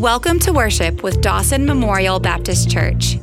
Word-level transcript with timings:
Welcome 0.00 0.38
to 0.40 0.52
worship 0.54 1.02
with 1.02 1.20
Dawson 1.20 1.66
Memorial 1.66 2.18
Baptist 2.18 2.70
Church. 2.70 3.18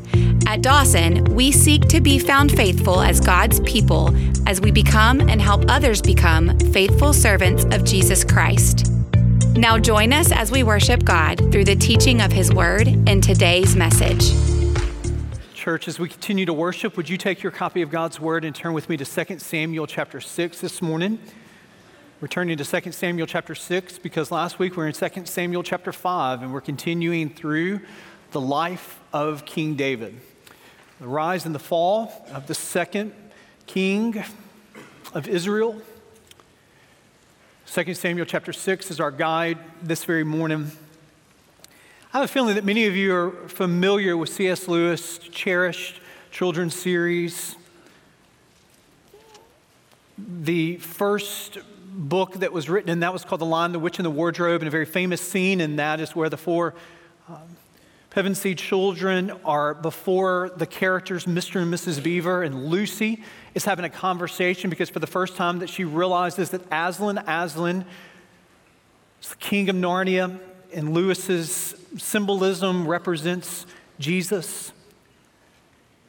At 0.45 0.61
Dawson, 0.61 1.23
we 1.33 1.51
seek 1.51 1.87
to 1.87 1.99
be 1.99 2.19
found 2.19 2.51
faithful 2.51 3.01
as 3.01 3.19
God's 3.19 3.59
people 3.61 4.15
as 4.47 4.61
we 4.61 4.69
become 4.69 5.19
and 5.27 5.41
help 5.41 5.65
others 5.69 6.03
become 6.03 6.55
faithful 6.71 7.13
servants 7.13 7.63
of 7.71 7.83
Jesus 7.83 8.23
Christ. 8.23 8.91
Now 9.55 9.79
join 9.79 10.13
us 10.13 10.31
as 10.31 10.51
we 10.51 10.61
worship 10.61 11.03
God 11.03 11.51
through 11.51 11.65
the 11.65 11.75
teaching 11.75 12.21
of 12.21 12.31
His 12.31 12.53
Word 12.53 12.87
in 12.87 13.21
today's 13.21 13.75
message. 13.75 14.29
Church, 15.55 15.87
as 15.87 15.97
we 15.97 16.07
continue 16.07 16.45
to 16.45 16.53
worship, 16.53 16.95
would 16.95 17.09
you 17.09 17.17
take 17.17 17.41
your 17.41 17.51
copy 17.51 17.81
of 17.81 17.89
God's 17.89 18.19
Word 18.19 18.45
and 18.45 18.55
turn 18.55 18.73
with 18.73 18.87
me 18.87 18.97
to 18.97 19.25
2 19.25 19.39
Samuel 19.39 19.87
chapter 19.87 20.21
6 20.21 20.61
this 20.61 20.79
morning? 20.83 21.17
We're 22.19 22.27
turning 22.27 22.57
to 22.57 22.65
2 22.65 22.91
Samuel 22.93 23.27
chapter 23.27 23.53
6 23.53 23.99
because 23.99 24.31
last 24.31 24.57
week 24.57 24.71
we 24.71 24.77
were 24.77 24.87
in 24.87 24.93
2 24.93 25.25
Samuel 25.25 25.61
chapter 25.61 25.91
5 25.91 26.41
and 26.41 26.51
we're 26.51 26.61
continuing 26.61 27.29
through 27.29 27.81
the 28.31 28.41
life 28.41 28.99
of 29.13 29.45
King 29.45 29.75
David. 29.75 30.19
The 30.99 31.05
rise 31.05 31.45
and 31.45 31.53
the 31.53 31.59
fall 31.59 32.25
of 32.31 32.47
the 32.47 32.55
second 32.55 33.13
king 33.67 34.23
of 35.13 35.27
Israel. 35.27 35.79
2 37.67 37.93
Samuel 37.93 38.25
chapter 38.25 38.51
6 38.51 38.89
is 38.89 38.99
our 38.99 39.11
guide 39.11 39.59
this 39.83 40.03
very 40.03 40.23
morning. 40.23 40.71
I 42.11 42.17
have 42.17 42.25
a 42.27 42.33
feeling 42.33 42.55
that 42.55 42.65
many 42.65 42.87
of 42.87 42.95
you 42.95 43.13
are 43.13 43.31
familiar 43.47 44.17
with 44.17 44.29
C.S. 44.29 44.67
Lewis' 44.67 45.19
cherished 45.19 46.01
children's 46.31 46.73
series. 46.73 47.55
The 50.17 50.77
first 50.77 51.59
book 51.97 52.33
that 52.35 52.53
was 52.53 52.69
written, 52.69 52.89
and 52.89 53.03
that 53.03 53.11
was 53.11 53.25
called 53.25 53.41
The 53.41 53.45
Lion, 53.45 53.71
the 53.71 53.79
Witch, 53.79 53.97
and 53.97 54.05
the 54.05 54.11
Wardrobe. 54.11 54.61
And 54.61 54.67
a 54.67 54.71
very 54.71 54.85
famous 54.85 55.19
scene 55.21 55.59
in 55.59 55.77
that 55.77 55.99
is 55.99 56.15
where 56.15 56.29
the 56.29 56.37
four 56.37 56.75
um, 57.27 57.57
Pevensey 58.11 58.55
children 58.55 59.31
are 59.45 59.73
before 59.73 60.51
the 60.57 60.65
characters, 60.65 61.25
Mr. 61.25 61.61
and 61.61 61.73
Mrs. 61.73 62.01
Beaver, 62.01 62.43
and 62.43 62.65
Lucy 62.67 63.23
is 63.53 63.65
having 63.65 63.85
a 63.85 63.89
conversation 63.89 64.69
because 64.69 64.89
for 64.89 64.99
the 64.99 65.07
first 65.07 65.35
time 65.35 65.59
that 65.59 65.69
she 65.69 65.83
realizes 65.83 66.49
that 66.51 66.61
Aslan, 66.71 67.19
Aslan 67.19 67.85
is 69.21 69.29
the 69.29 69.35
king 69.35 69.69
of 69.69 69.75
Narnia, 69.75 70.39
and 70.73 70.93
Lewis's 70.93 71.75
symbolism 71.97 72.87
represents 72.87 73.65
Jesus. 73.99 74.71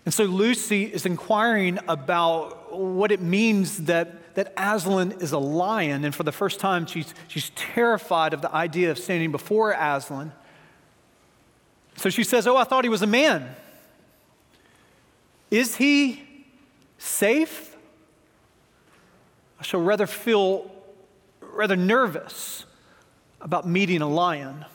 And 0.04 0.14
so 0.14 0.24
Lucy 0.24 0.84
is 0.84 1.04
inquiring 1.04 1.78
about 1.88 2.74
what 2.74 3.12
it 3.12 3.20
means 3.20 3.84
that, 3.84 4.27
that 4.38 4.52
Aslan 4.56 5.16
is 5.18 5.32
a 5.32 5.38
lion. 5.38 6.04
And 6.04 6.14
for 6.14 6.22
the 6.22 6.30
first 6.30 6.60
time, 6.60 6.86
she's, 6.86 7.12
she's 7.26 7.50
terrified 7.56 8.32
of 8.32 8.40
the 8.40 8.54
idea 8.54 8.92
of 8.92 8.96
standing 8.96 9.32
before 9.32 9.72
Aslan. 9.72 10.30
So 11.96 12.08
she 12.08 12.22
says, 12.22 12.46
Oh, 12.46 12.56
I 12.56 12.62
thought 12.62 12.84
he 12.84 12.88
was 12.88 13.02
a 13.02 13.06
man. 13.08 13.56
Is 15.50 15.74
he 15.74 16.22
safe? 16.98 17.76
I 19.58 19.64
shall 19.64 19.80
rather 19.80 20.06
feel 20.06 20.70
rather 21.40 21.74
nervous 21.74 22.64
about 23.40 23.66
meeting 23.66 24.02
a 24.02 24.08
lion. 24.08 24.66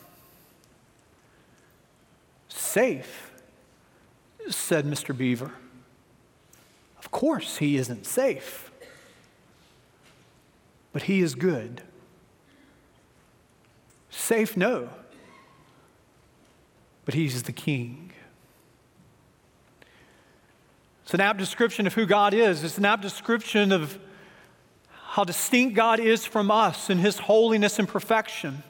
Safe, 2.49 3.31
said 4.49 4.83
Mr. 4.83 5.17
Beaver. 5.17 5.53
Of 6.99 7.11
course, 7.11 7.59
he 7.59 7.77
isn't 7.77 8.05
safe, 8.05 8.72
but 10.93 11.03
he 11.03 11.21
is 11.21 11.35
good. 11.35 11.81
Safe, 14.09 14.55
no, 14.55 14.89
but 17.03 17.15
he's 17.15 17.43
the 17.43 17.51
king. 17.51 18.11
It's 21.03 21.13
an 21.13 21.19
apt 21.19 21.39
description 21.39 21.85
of 21.85 21.93
who 21.93 22.05
God 22.05 22.33
is. 22.33 22.63
It's 22.63 22.77
an 22.77 22.85
apt 22.85 23.01
description 23.01 23.71
of 23.71 23.99
how 24.89 25.23
distinct 25.23 25.75
God 25.75 25.99
is 25.99 26.25
from 26.25 26.49
us 26.49 26.89
in 26.89 26.97
his 26.99 27.19
holiness 27.19 27.77
and 27.77 27.87
perfection. 27.87 28.63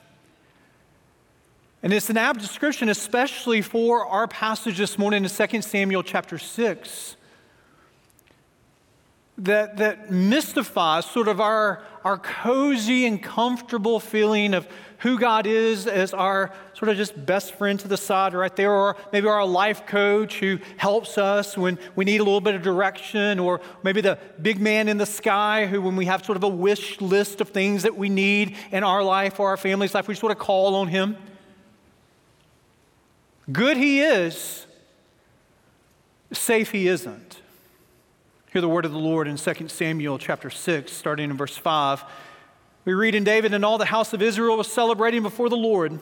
And 1.83 1.93
it's 1.93 2.09
an 2.09 2.17
apt 2.17 2.39
description, 2.39 2.89
especially 2.89 3.61
for 3.61 4.05
our 4.05 4.27
passage 4.27 4.77
this 4.77 4.97
morning 4.97 5.23
in 5.25 5.29
2 5.29 5.61
Samuel 5.61 6.01
chapter 6.01 6.37
6, 6.37 7.17
that, 9.37 9.77
that 9.77 10.09
mystifies 10.11 11.05
sort 11.05 11.27
of 11.27 11.41
our, 11.41 11.83
our 12.03 12.17
cozy 12.17 13.05
and 13.05 13.21
comfortable 13.21 13.99
feeling 13.99 14.53
of 14.53 14.67
who 14.99 15.19
God 15.19 15.45
is 15.45 15.85
as 15.85 16.13
our 16.13 16.53
sort 16.75 16.89
of 16.89 16.95
just 16.95 17.25
best 17.25 17.55
friend 17.55 17.77
to 17.81 17.87
the 17.87 17.97
side 17.97 18.33
right 18.33 18.55
there, 18.55 18.71
or 18.71 18.95
maybe 19.11 19.27
our 19.27 19.45
life 19.45 19.85
coach 19.85 20.39
who 20.39 20.59
helps 20.77 21.17
us 21.17 21.57
when 21.57 21.77
we 21.95 22.05
need 22.05 22.21
a 22.21 22.23
little 22.23 22.39
bit 22.41 22.55
of 22.55 22.61
direction, 22.61 23.37
or 23.37 23.59
maybe 23.83 23.99
the 23.99 24.17
big 24.41 24.61
man 24.61 24.87
in 24.87 24.97
the 24.97 25.05
sky 25.05 25.65
who, 25.65 25.81
when 25.81 25.97
we 25.97 26.05
have 26.05 26.25
sort 26.25 26.37
of 26.37 26.43
a 26.43 26.49
wish 26.49 27.01
list 27.01 27.41
of 27.41 27.49
things 27.49 27.83
that 27.83 27.97
we 27.97 28.07
need 28.07 28.55
in 28.71 28.83
our 28.83 29.03
life 29.03 29.39
or 29.39 29.49
our 29.49 29.57
family's 29.57 29.93
life, 29.93 30.07
we 30.07 30.15
sort 30.15 30.31
of 30.31 30.39
call 30.39 30.75
on 30.75 30.87
him. 30.87 31.17
Good 33.51 33.75
he 33.75 33.99
is, 33.99 34.65
safe 36.31 36.71
he 36.71 36.87
isn't. 36.87 37.32
Hear 38.53 38.61
the 38.61 38.69
word 38.69 38.85
of 38.85 38.91
the 38.91 38.99
Lord 38.99 39.27
in 39.27 39.35
2 39.35 39.67
Samuel 39.67 40.19
chapter 40.19 40.51
6, 40.51 40.93
starting 40.93 41.31
in 41.31 41.37
verse 41.37 41.57
5. 41.57 42.03
We 42.85 42.93
read 42.93 43.15
in 43.15 43.23
David, 43.23 43.51
and 43.51 43.65
all 43.65 43.79
the 43.79 43.85
house 43.85 44.13
of 44.13 44.21
Israel 44.21 44.57
was 44.57 44.71
celebrating 44.71 45.23
before 45.23 45.49
the 45.49 45.57
Lord 45.57 45.99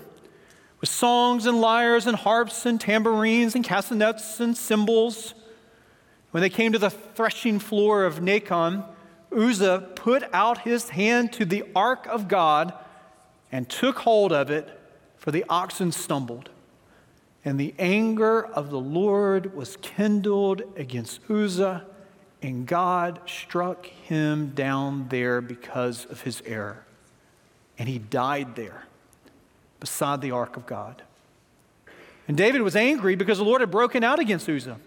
with 0.82 0.90
songs 0.90 1.46
and 1.46 1.62
lyres 1.62 2.08
and 2.08 2.18
harps 2.18 2.66
and 2.66 2.78
tambourines 2.78 3.56
and 3.56 3.64
castanets 3.64 4.42
and 4.42 4.58
cymbals. 4.58 5.34
When 6.32 6.42
they 6.42 6.50
came 6.50 6.74
to 6.74 6.78
the 6.78 6.90
threshing 6.90 7.58
floor 7.58 8.04
of 8.04 8.20
Nacon, 8.20 8.84
Uzzah 9.32 9.92
put 9.96 10.24
out 10.34 10.58
his 10.58 10.90
hand 10.90 11.32
to 11.32 11.46
the 11.46 11.64
ark 11.74 12.06
of 12.08 12.28
God 12.28 12.74
and 13.50 13.70
took 13.70 14.00
hold 14.00 14.34
of 14.34 14.52
it, 14.52 14.68
for 15.16 15.32
the 15.32 15.46
oxen 15.48 15.94
stumbled. 15.94 16.50
And 17.46 17.58
the 17.58 17.74
anger 17.80 18.44
of 18.44 18.72
the 18.72 18.82
Lord 18.82 19.56
was 19.56 19.78
kindled 19.78 20.64
against 20.76 21.22
Uzzah, 21.32 21.86
and 22.42 22.66
God 22.66 23.20
struck 23.28 23.86
him 23.86 24.50
down 24.50 25.08
there 25.10 25.42
because 25.42 26.06
of 26.06 26.22
his 26.22 26.42
error. 26.46 26.86
And 27.78 27.88
he 27.88 28.00
died 28.00 28.56
there 28.56 28.86
beside 29.80 30.22
the 30.22 30.32
ark 30.32 30.58
of 30.58 30.66
God. 30.66 31.04
And 32.28 32.38
David 32.38 32.62
was 32.62 32.76
angry 32.76 33.16
because 33.16 33.38
the 33.38 33.44
Lord 33.44 33.62
had 33.62 33.72
broken 33.72 34.04
out 34.04 34.20
against 34.20 34.50
Uzzah. 34.50 34.78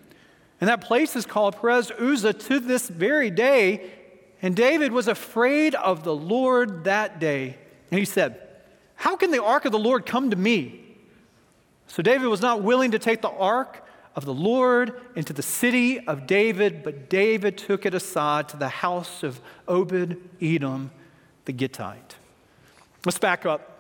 And 0.60 0.68
that 0.68 0.80
place 0.80 1.14
is 1.14 1.26
called 1.26 1.56
Perez 1.60 1.90
Uzzah 1.90 2.32
to 2.32 2.60
this 2.60 2.88
very 2.88 3.30
day. 3.30 3.90
And 4.42 4.56
David 4.56 4.92
was 4.92 5.08
afraid 5.08 5.74
of 5.74 6.04
the 6.04 6.14
Lord 6.14 6.84
that 6.84 7.20
day. 7.20 7.56
And 7.90 7.98
he 7.98 8.04
said, 8.04 8.40
How 8.96 9.16
can 9.16 9.30
the 9.30 9.42
ark 9.42 9.64
of 9.64 9.72
the 9.72 9.78
Lord 9.78 10.06
come 10.06 10.30
to 10.30 10.36
me? 10.36 10.80
So 11.86 12.02
David 12.02 12.26
was 12.28 12.40
not 12.40 12.62
willing 12.62 12.92
to 12.92 12.98
take 12.98 13.20
the 13.20 13.30
ark 13.30 13.83
of 14.14 14.24
the 14.24 14.34
Lord 14.34 14.92
into 15.16 15.32
the 15.32 15.42
city 15.42 16.06
of 16.06 16.26
David, 16.26 16.82
but 16.82 17.08
David 17.08 17.58
took 17.58 17.84
it 17.84 17.94
aside 17.94 18.48
to 18.50 18.56
the 18.56 18.68
house 18.68 19.22
of 19.22 19.40
Obed 19.66 20.16
Edom 20.40 20.90
the 21.44 21.52
Gittite. 21.52 22.16
Let's 23.04 23.18
back 23.18 23.44
up. 23.44 23.70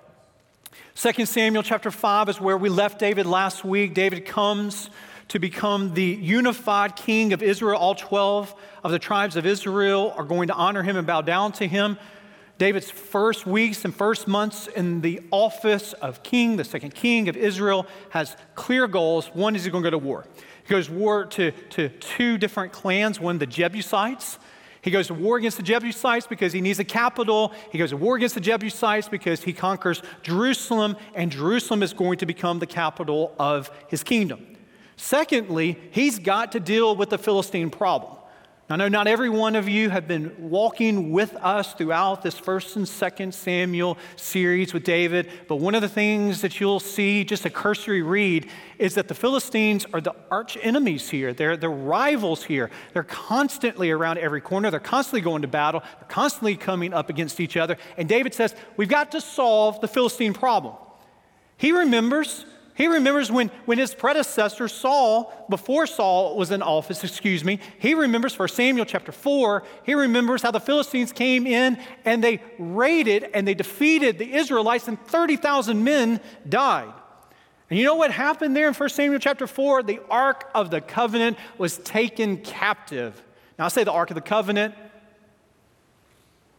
2 0.96 1.24
Samuel 1.26 1.62
chapter 1.62 1.90
5 1.90 2.28
is 2.28 2.40
where 2.40 2.56
we 2.56 2.68
left 2.68 2.98
David 2.98 3.26
last 3.26 3.64
week. 3.64 3.94
David 3.94 4.26
comes 4.26 4.90
to 5.28 5.38
become 5.38 5.94
the 5.94 6.02
unified 6.04 6.96
king 6.96 7.32
of 7.32 7.42
Israel. 7.42 7.78
All 7.78 7.94
12 7.94 8.54
of 8.82 8.90
the 8.90 8.98
tribes 8.98 9.36
of 9.36 9.46
Israel 9.46 10.12
are 10.16 10.24
going 10.24 10.48
to 10.48 10.54
honor 10.54 10.82
him 10.82 10.96
and 10.96 11.06
bow 11.06 11.22
down 11.22 11.52
to 11.52 11.66
him. 11.66 11.98
David's 12.56 12.90
first 12.90 13.46
weeks 13.46 13.84
and 13.84 13.94
first 13.94 14.28
months 14.28 14.68
in 14.68 15.00
the 15.00 15.20
office 15.32 15.92
of 15.94 16.22
king, 16.22 16.56
the 16.56 16.64
second 16.64 16.94
king 16.94 17.28
of 17.28 17.36
Israel, 17.36 17.86
has 18.10 18.36
clear 18.54 18.86
goals. 18.86 19.26
One 19.34 19.56
is 19.56 19.64
he's 19.64 19.72
going 19.72 19.82
to 19.82 19.90
go 19.90 19.98
to 19.98 20.04
war. 20.04 20.24
He 20.62 20.70
goes 20.70 20.86
to 20.86 20.92
war 20.92 21.24
to, 21.26 21.50
to 21.50 21.88
two 21.88 22.38
different 22.38 22.72
clans, 22.72 23.18
one, 23.18 23.38
the 23.38 23.46
Jebusites. 23.46 24.38
He 24.82 24.90
goes 24.90 25.08
to 25.08 25.14
war 25.14 25.38
against 25.38 25.56
the 25.56 25.62
Jebusites 25.62 26.26
because 26.26 26.52
he 26.52 26.60
needs 26.60 26.78
a 26.78 26.84
capital. 26.84 27.52
He 27.72 27.78
goes 27.78 27.90
to 27.90 27.96
war 27.96 28.16
against 28.16 28.34
the 28.34 28.40
Jebusites 28.40 29.08
because 29.08 29.42
he 29.42 29.52
conquers 29.52 30.02
Jerusalem, 30.22 30.96
and 31.14 31.32
Jerusalem 31.32 31.82
is 31.82 31.92
going 31.92 32.18
to 32.18 32.26
become 32.26 32.60
the 32.60 32.66
capital 32.66 33.34
of 33.38 33.70
his 33.88 34.04
kingdom. 34.04 34.46
Secondly, 34.96 35.78
he's 35.90 36.18
got 36.20 36.52
to 36.52 36.60
deal 36.60 36.94
with 36.94 37.10
the 37.10 37.18
Philistine 37.18 37.70
problem. 37.70 38.14
I 38.70 38.76
know 38.76 38.88
not 38.88 39.06
every 39.06 39.28
one 39.28 39.56
of 39.56 39.68
you 39.68 39.90
have 39.90 40.08
been 40.08 40.34
walking 40.38 41.12
with 41.12 41.34
us 41.36 41.74
throughout 41.74 42.22
this 42.22 42.38
first 42.38 42.76
and 42.76 42.88
second 42.88 43.34
Samuel 43.34 43.98
series 44.16 44.72
with 44.72 44.84
David, 44.84 45.30
but 45.48 45.56
one 45.56 45.74
of 45.74 45.82
the 45.82 45.88
things 45.88 46.40
that 46.40 46.58
you'll 46.58 46.80
see, 46.80 47.24
just 47.24 47.44
a 47.44 47.50
cursory 47.50 48.00
read, 48.00 48.48
is 48.78 48.94
that 48.94 49.08
the 49.08 49.14
Philistines 49.14 49.84
are 49.92 50.00
the 50.00 50.14
arch 50.30 50.56
enemies 50.62 51.10
here. 51.10 51.34
They're 51.34 51.58
the 51.58 51.68
rivals 51.68 52.42
here. 52.42 52.70
They're 52.94 53.02
constantly 53.02 53.90
around 53.90 54.16
every 54.16 54.40
corner. 54.40 54.70
They're 54.70 54.80
constantly 54.80 55.20
going 55.20 55.42
to 55.42 55.48
battle. 55.48 55.80
They're 56.00 56.08
constantly 56.08 56.56
coming 56.56 56.94
up 56.94 57.10
against 57.10 57.40
each 57.40 57.58
other. 57.58 57.76
And 57.98 58.08
David 58.08 58.32
says, 58.32 58.54
We've 58.78 58.88
got 58.88 59.12
to 59.12 59.20
solve 59.20 59.82
the 59.82 59.88
Philistine 59.88 60.32
problem. 60.32 60.74
He 61.58 61.72
remembers. 61.72 62.46
He 62.74 62.88
remembers 62.88 63.30
when, 63.30 63.48
when 63.66 63.78
his 63.78 63.94
predecessor, 63.94 64.66
Saul, 64.66 65.46
before 65.48 65.86
Saul 65.86 66.36
was 66.36 66.50
in 66.50 66.60
office, 66.60 67.04
excuse 67.04 67.44
me, 67.44 67.60
he 67.78 67.94
remembers 67.94 68.36
1 68.36 68.48
Samuel 68.48 68.84
chapter 68.84 69.12
4, 69.12 69.62
he 69.84 69.94
remembers 69.94 70.42
how 70.42 70.50
the 70.50 70.58
Philistines 70.58 71.12
came 71.12 71.46
in 71.46 71.78
and 72.04 72.22
they 72.22 72.42
raided 72.58 73.30
and 73.32 73.46
they 73.46 73.54
defeated 73.54 74.18
the 74.18 74.34
Israelites, 74.34 74.88
and 74.88 75.00
30,000 75.06 75.84
men 75.84 76.20
died. 76.48 76.92
And 77.70 77.78
you 77.78 77.84
know 77.84 77.94
what 77.94 78.10
happened 78.10 78.56
there 78.56 78.66
in 78.66 78.74
1 78.74 78.88
Samuel 78.88 79.20
chapter 79.20 79.46
4? 79.46 79.84
The 79.84 80.00
Ark 80.10 80.50
of 80.52 80.70
the 80.70 80.80
Covenant 80.80 81.38
was 81.56 81.78
taken 81.78 82.38
captive. 82.38 83.22
Now, 83.56 83.66
I 83.66 83.68
say 83.68 83.84
the 83.84 83.92
Ark 83.92 84.10
of 84.10 84.16
the 84.16 84.20
Covenant, 84.20 84.74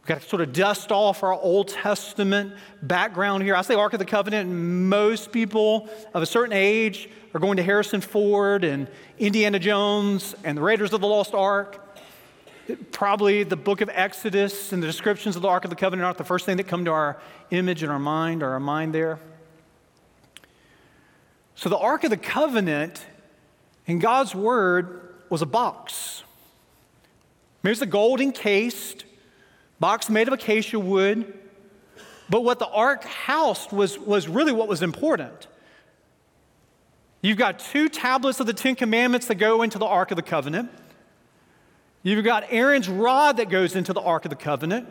We've 0.06 0.14
got 0.14 0.22
to 0.22 0.28
sort 0.28 0.42
of 0.42 0.52
dust 0.52 0.92
off 0.92 1.24
our 1.24 1.32
Old 1.32 1.66
Testament 1.66 2.52
background 2.80 3.42
here. 3.42 3.56
I 3.56 3.62
say 3.62 3.74
Ark 3.74 3.92
of 3.92 3.98
the 3.98 4.04
Covenant, 4.04 4.48
most 4.48 5.32
people 5.32 5.88
of 6.14 6.22
a 6.22 6.26
certain 6.26 6.52
age 6.52 7.10
are 7.34 7.40
going 7.40 7.56
to 7.56 7.64
Harrison 7.64 8.00
Ford 8.00 8.62
and 8.62 8.86
Indiana 9.18 9.58
Jones 9.58 10.36
and 10.44 10.56
the 10.56 10.62
Raiders 10.62 10.92
of 10.92 11.00
the 11.00 11.08
Lost 11.08 11.34
Ark. 11.34 11.98
Probably 12.92 13.42
the 13.42 13.56
book 13.56 13.80
of 13.80 13.90
Exodus 13.92 14.72
and 14.72 14.80
the 14.80 14.86
descriptions 14.86 15.34
of 15.34 15.42
the 15.42 15.48
Ark 15.48 15.64
of 15.64 15.70
the 15.70 15.76
Covenant 15.76 16.04
aren't 16.04 16.18
the 16.18 16.24
first 16.24 16.46
thing 16.46 16.58
that 16.58 16.68
come 16.68 16.84
to 16.84 16.92
our 16.92 17.20
image 17.50 17.82
and 17.82 17.90
our 17.90 17.98
mind 17.98 18.44
or 18.44 18.50
our 18.50 18.60
mind 18.60 18.94
there. 18.94 19.18
So 21.56 21.68
the 21.68 21.78
Ark 21.78 22.04
of 22.04 22.10
the 22.10 22.16
Covenant 22.16 23.04
in 23.86 23.98
God's 23.98 24.36
Word 24.36 25.16
was 25.30 25.42
a 25.42 25.46
box. 25.46 26.22
Maybe 27.64 27.72
it's 27.72 27.82
a 27.82 27.86
gold 27.86 28.20
encased 28.20 29.04
box 29.80 30.08
made 30.08 30.28
of 30.28 30.34
acacia 30.34 30.78
wood. 30.78 31.38
But 32.28 32.42
what 32.42 32.58
the 32.58 32.66
ark 32.66 33.04
housed 33.04 33.72
was, 33.72 33.98
was 33.98 34.28
really 34.28 34.52
what 34.52 34.68
was 34.68 34.82
important. 34.82 35.46
You've 37.22 37.38
got 37.38 37.58
two 37.58 37.88
tablets 37.88 38.40
of 38.40 38.46
the 38.46 38.52
Ten 38.52 38.74
Commandments 38.74 39.26
that 39.26 39.36
go 39.36 39.62
into 39.62 39.78
the 39.78 39.86
Ark 39.86 40.10
of 40.12 40.16
the 40.16 40.22
Covenant. 40.22 40.70
You've 42.02 42.24
got 42.24 42.44
Aaron's 42.50 42.88
rod 42.88 43.38
that 43.38 43.48
goes 43.48 43.74
into 43.74 43.92
the 43.92 44.00
Ark 44.00 44.24
of 44.24 44.30
the 44.30 44.36
Covenant. 44.36 44.88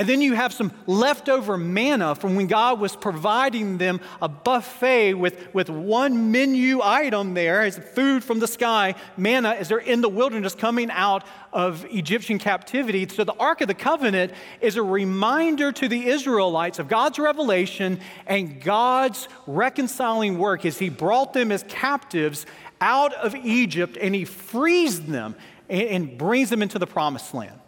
And 0.00 0.08
then 0.08 0.22
you 0.22 0.32
have 0.32 0.54
some 0.54 0.72
leftover 0.86 1.58
manna 1.58 2.14
from 2.14 2.34
when 2.34 2.46
God 2.46 2.80
was 2.80 2.96
providing 2.96 3.76
them 3.76 4.00
a 4.22 4.30
buffet 4.30 5.12
with, 5.12 5.52
with 5.52 5.68
one 5.68 6.32
menu 6.32 6.80
item 6.82 7.34
there 7.34 7.60
as 7.60 7.76
food 7.76 8.24
from 8.24 8.38
the 8.38 8.46
sky, 8.46 8.94
manna, 9.18 9.50
as 9.50 9.68
they're 9.68 9.76
in 9.76 10.00
the 10.00 10.08
wilderness 10.08 10.54
coming 10.54 10.90
out 10.90 11.24
of 11.52 11.84
Egyptian 11.90 12.38
captivity. 12.38 13.06
So 13.08 13.24
the 13.24 13.34
Ark 13.34 13.60
of 13.60 13.68
the 13.68 13.74
Covenant 13.74 14.32
is 14.62 14.78
a 14.78 14.82
reminder 14.82 15.70
to 15.70 15.86
the 15.86 16.06
Israelites 16.06 16.78
of 16.78 16.88
God's 16.88 17.18
revelation 17.18 18.00
and 18.26 18.58
God's 18.58 19.28
reconciling 19.46 20.38
work 20.38 20.64
as 20.64 20.78
He 20.78 20.88
brought 20.88 21.34
them 21.34 21.52
as 21.52 21.62
captives 21.68 22.46
out 22.80 23.12
of 23.12 23.36
Egypt 23.36 23.98
and 24.00 24.14
He 24.14 24.24
frees 24.24 25.02
them 25.02 25.34
and, 25.68 25.88
and 25.88 26.16
brings 26.16 26.48
them 26.48 26.62
into 26.62 26.78
the 26.78 26.86
promised 26.86 27.34
land. 27.34 27.59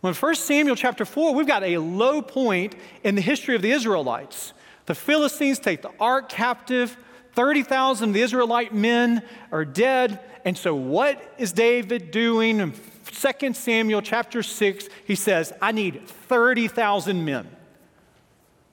When 0.00 0.14
1 0.14 0.34
Samuel 0.36 0.76
chapter 0.76 1.04
4, 1.04 1.34
we've 1.34 1.46
got 1.46 1.62
a 1.62 1.78
low 1.78 2.22
point 2.22 2.74
in 3.04 3.14
the 3.14 3.20
history 3.20 3.54
of 3.54 3.62
the 3.62 3.70
Israelites. 3.70 4.54
The 4.86 4.94
Philistines 4.94 5.58
take 5.58 5.82
the 5.82 5.92
ark 6.00 6.28
captive, 6.28 6.96
30,000 7.34 8.08
of 8.08 8.14
the 8.14 8.22
Israelite 8.22 8.74
men 8.74 9.22
are 9.52 9.64
dead. 9.64 10.20
And 10.44 10.56
so, 10.56 10.74
what 10.74 11.34
is 11.38 11.52
David 11.52 12.10
doing? 12.10 12.60
In 12.60 12.72
2 13.04 13.52
Samuel 13.52 14.00
chapter 14.00 14.42
6, 14.42 14.88
he 15.04 15.14
says, 15.14 15.52
I 15.60 15.72
need 15.72 16.08
30,000 16.08 17.24
men. 17.24 17.48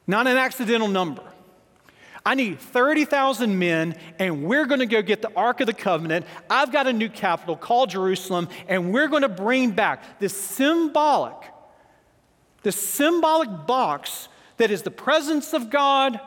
Not 0.08 0.28
an 0.28 0.38
accidental 0.38 0.88
number. 0.88 1.27
I 2.28 2.36
need 2.36 2.60
30,000 2.60 3.58
men, 3.58 3.96
and 4.20 4.44
we're 4.44 4.66
going 4.66 4.82
to 4.82 4.86
go 4.86 5.02
get 5.02 5.22
the 5.22 5.32
Ark 5.34 5.62
of 5.62 5.66
the 5.66 5.74
Covenant. 5.74 6.26
I've 6.50 6.74
got 6.74 6.86
a 6.86 6.92
new 6.92 7.08
capital 7.08 7.56
called 7.56 7.92
Jerusalem, 7.92 8.50
and 8.68 8.92
we're 8.92 9.08
going 9.08 9.22
to 9.22 9.30
bring 9.30 9.72
back 9.72 10.20
this 10.20 10.36
symbolic, 10.36 11.38
this 12.64 12.76
symbolic 12.76 13.66
box 13.66 14.28
that 14.58 14.72
is 14.72 14.82
the 14.82 14.92
presence 14.92 15.54
of 15.54 15.70
God, 15.70 16.20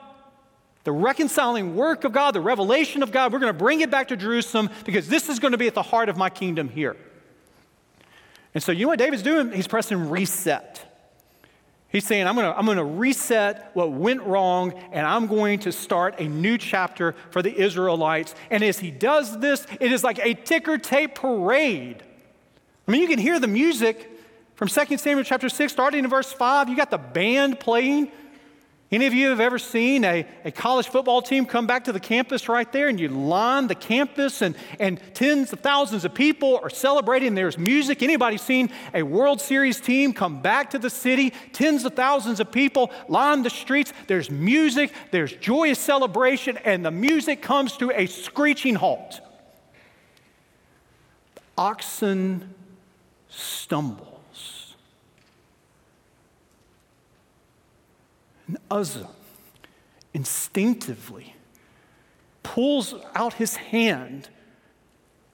the 0.84 0.92
reconciling 0.92 1.76
work 1.76 2.04
of 2.04 2.12
God, 2.12 2.30
the 2.30 2.40
revelation 2.40 3.02
of 3.02 3.12
God. 3.12 3.30
We're 3.30 3.38
going 3.38 3.52
to 3.52 3.58
bring 3.58 3.82
it 3.82 3.90
back 3.90 4.08
to 4.08 4.16
Jerusalem 4.16 4.70
because 4.86 5.06
this 5.06 5.28
is 5.28 5.38
going 5.38 5.52
to 5.52 5.58
be 5.58 5.66
at 5.66 5.74
the 5.74 5.82
heart 5.82 6.08
of 6.08 6.16
my 6.16 6.30
kingdom 6.30 6.70
here. 6.70 6.96
And 8.54 8.62
so, 8.62 8.72
you 8.72 8.86
know 8.86 8.88
what 8.88 8.98
David's 8.98 9.22
doing? 9.22 9.52
He's 9.52 9.68
pressing 9.68 10.08
reset. 10.08 10.89
He's 11.90 12.06
saying, 12.06 12.28
I'm 12.28 12.36
going 12.36 12.46
to 12.46 12.56
I'm 12.56 12.66
going 12.66 12.76
to 12.76 12.84
reset 12.84 13.70
what 13.74 13.90
went 13.90 14.22
wrong 14.22 14.72
and 14.92 15.04
I'm 15.04 15.26
going 15.26 15.58
to 15.60 15.72
start 15.72 16.20
a 16.20 16.24
new 16.28 16.56
chapter 16.56 17.16
for 17.30 17.42
the 17.42 17.54
Israelites. 17.54 18.34
And 18.48 18.62
as 18.62 18.78
he 18.78 18.92
does 18.92 19.38
this, 19.40 19.66
it 19.80 19.90
is 19.90 20.04
like 20.04 20.18
a 20.20 20.34
ticker 20.34 20.78
tape 20.78 21.16
parade. 21.16 22.02
I 22.86 22.92
mean, 22.92 23.02
you 23.02 23.08
can 23.08 23.18
hear 23.18 23.40
the 23.40 23.48
music 23.48 24.08
from 24.54 24.68
2 24.68 24.98
Samuel 24.98 25.24
chapter 25.24 25.48
6, 25.48 25.72
starting 25.72 26.04
in 26.04 26.10
verse 26.10 26.32
5. 26.32 26.68
You 26.68 26.76
got 26.76 26.90
the 26.90 26.98
band 26.98 27.58
playing. 27.58 28.12
Any 28.92 29.06
of 29.06 29.14
you 29.14 29.28
have 29.28 29.38
ever 29.38 29.58
seen 29.58 30.04
a, 30.04 30.26
a 30.44 30.50
college 30.50 30.88
football 30.88 31.22
team 31.22 31.46
come 31.46 31.64
back 31.64 31.84
to 31.84 31.92
the 31.92 32.00
campus 32.00 32.48
right 32.48 32.70
there 32.72 32.88
and 32.88 32.98
you 32.98 33.08
line 33.08 33.68
the 33.68 33.76
campus 33.76 34.42
and, 34.42 34.56
and 34.80 35.00
tens 35.14 35.52
of 35.52 35.60
thousands 35.60 36.04
of 36.04 36.12
people 36.12 36.58
are 36.60 36.70
celebrating. 36.70 37.36
There's 37.36 37.56
music. 37.56 38.02
Anybody 38.02 38.36
seen 38.36 38.70
a 38.92 39.04
World 39.04 39.40
Series 39.40 39.80
team 39.80 40.12
come 40.12 40.42
back 40.42 40.70
to 40.70 40.78
the 40.80 40.90
city? 40.90 41.30
Tens 41.52 41.84
of 41.84 41.94
thousands 41.94 42.40
of 42.40 42.50
people 42.50 42.90
line 43.08 43.44
the 43.44 43.50
streets. 43.50 43.92
There's 44.08 44.28
music, 44.28 44.92
there's 45.12 45.32
joyous 45.34 45.78
celebration, 45.78 46.56
and 46.64 46.84
the 46.84 46.90
music 46.90 47.42
comes 47.42 47.76
to 47.76 47.92
a 47.92 48.06
screeching 48.06 48.74
halt. 48.74 49.20
Oxen 51.56 52.54
stumble. 53.28 54.19
And 58.50 58.58
Uzzah 58.68 59.08
instinctively 60.12 61.36
pulls 62.42 62.96
out 63.14 63.34
his 63.34 63.54
hand 63.54 64.28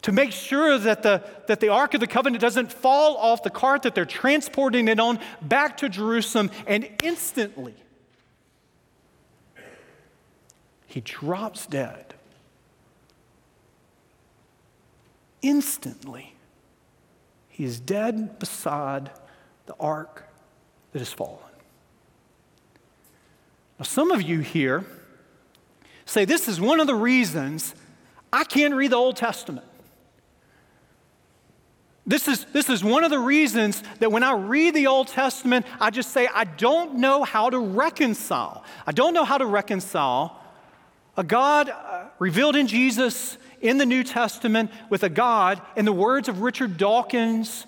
to 0.02 0.12
make 0.12 0.32
sure 0.32 0.76
that 0.76 1.02
the, 1.02 1.24
that 1.46 1.60
the 1.60 1.70
Ark 1.70 1.94
of 1.94 2.00
the 2.00 2.06
Covenant 2.06 2.42
doesn't 2.42 2.70
fall 2.70 3.16
off 3.16 3.42
the 3.42 3.48
cart 3.48 3.84
that 3.84 3.94
they're 3.94 4.04
transporting 4.04 4.86
it 4.88 5.00
on 5.00 5.18
back 5.40 5.78
to 5.78 5.88
Jerusalem, 5.88 6.50
and 6.66 6.90
instantly 7.02 7.74
he 10.86 11.00
drops 11.00 11.64
dead. 11.64 12.12
Instantly, 15.40 16.34
he 17.48 17.64
is 17.64 17.80
dead 17.80 18.38
beside 18.38 19.10
the 19.64 19.74
ark 19.80 20.28
that 20.92 20.98
has 20.98 21.14
fallen. 21.14 21.45
Now, 23.78 23.84
some 23.84 24.10
of 24.10 24.22
you 24.22 24.40
here 24.40 24.84
say 26.04 26.24
this 26.24 26.48
is 26.48 26.60
one 26.60 26.80
of 26.80 26.86
the 26.86 26.94
reasons 26.94 27.74
I 28.32 28.44
can't 28.44 28.74
read 28.74 28.92
the 28.92 28.96
Old 28.96 29.16
Testament. 29.16 29.66
This 32.08 32.28
is, 32.28 32.44
this 32.52 32.70
is 32.70 32.84
one 32.84 33.02
of 33.02 33.10
the 33.10 33.18
reasons 33.18 33.82
that 33.98 34.12
when 34.12 34.22
I 34.22 34.32
read 34.34 34.74
the 34.74 34.86
Old 34.86 35.08
Testament, 35.08 35.66
I 35.80 35.90
just 35.90 36.12
say, 36.12 36.28
I 36.32 36.44
don't 36.44 36.96
know 36.98 37.24
how 37.24 37.50
to 37.50 37.58
reconcile. 37.58 38.62
I 38.86 38.92
don't 38.92 39.12
know 39.12 39.24
how 39.24 39.38
to 39.38 39.46
reconcile 39.46 40.40
a 41.16 41.24
God 41.24 41.70
uh, 41.70 42.04
revealed 42.18 42.56
in 42.56 42.66
Jesus 42.66 43.38
in 43.60 43.78
the 43.78 43.86
New 43.86 44.04
Testament 44.04 44.70
with 44.90 45.02
a 45.02 45.08
God, 45.08 45.60
in 45.74 45.84
the 45.84 45.92
words 45.92 46.28
of 46.28 46.42
Richard 46.42 46.76
Dawkins, 46.76 47.66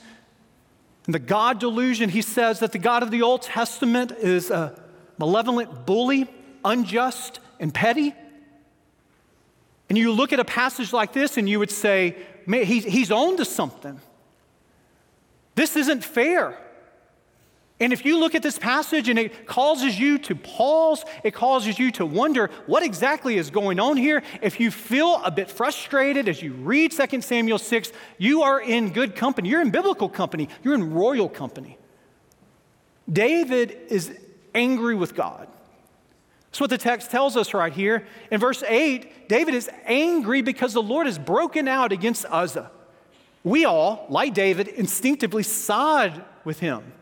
in 1.06 1.12
the 1.12 1.18
God 1.18 1.58
delusion, 1.58 2.10
he 2.10 2.20
says 2.20 2.60
that 2.60 2.72
the 2.72 2.78
God 2.78 3.02
of 3.02 3.10
the 3.10 3.22
Old 3.22 3.40
Testament 3.40 4.12
is 4.12 4.50
a 4.50 4.78
malevolent 5.18 5.86
bully, 5.86 6.28
unjust, 6.64 7.40
and 7.60 7.72
petty. 7.74 8.14
And 9.88 9.98
you 9.98 10.12
look 10.12 10.32
at 10.32 10.40
a 10.40 10.44
passage 10.44 10.92
like 10.92 11.12
this 11.12 11.36
and 11.36 11.48
you 11.48 11.58
would 11.58 11.70
say, 11.70 12.16
man, 12.46 12.64
he's, 12.64 12.84
he's 12.84 13.10
on 13.10 13.36
to 13.38 13.44
something. 13.44 14.00
This 15.54 15.76
isn't 15.76 16.04
fair. 16.04 16.56
And 17.80 17.92
if 17.92 18.04
you 18.04 18.18
look 18.18 18.34
at 18.34 18.42
this 18.42 18.58
passage 18.58 19.08
and 19.08 19.18
it 19.18 19.46
causes 19.46 19.98
you 19.98 20.18
to 20.18 20.34
pause, 20.34 21.04
it 21.22 21.32
causes 21.32 21.78
you 21.78 21.92
to 21.92 22.06
wonder 22.06 22.50
what 22.66 22.82
exactly 22.82 23.36
is 23.36 23.50
going 23.50 23.78
on 23.78 23.96
here. 23.96 24.22
If 24.42 24.58
you 24.58 24.72
feel 24.72 25.20
a 25.24 25.30
bit 25.30 25.48
frustrated 25.48 26.28
as 26.28 26.42
you 26.42 26.54
read 26.54 26.90
2 26.90 27.20
Samuel 27.20 27.58
6, 27.58 27.92
you 28.18 28.42
are 28.42 28.60
in 28.60 28.92
good 28.92 29.14
company. 29.14 29.48
You're 29.48 29.62
in 29.62 29.70
biblical 29.70 30.08
company, 30.08 30.48
you're 30.64 30.74
in 30.74 30.92
royal 30.92 31.28
company. 31.28 31.78
David 33.10 33.78
is 33.88 34.16
angry 34.58 34.94
with 34.94 35.14
God. 35.14 35.48
That's 36.46 36.60
what 36.60 36.70
the 36.70 36.78
text 36.78 37.10
tells 37.10 37.36
us 37.36 37.54
right 37.54 37.72
here. 37.72 38.06
In 38.30 38.40
verse 38.40 38.62
8, 38.66 39.28
David 39.28 39.54
is 39.54 39.70
angry 39.84 40.42
because 40.42 40.72
the 40.72 40.82
Lord 40.82 41.06
has 41.06 41.18
broken 41.18 41.68
out 41.68 41.92
against 41.92 42.24
Uzzah. 42.26 42.70
We 43.44 43.64
all, 43.64 44.06
like 44.08 44.34
David, 44.34 44.68
instinctively 44.68 45.42
side 45.42 46.24
with 46.44 46.60
him. 46.60 46.92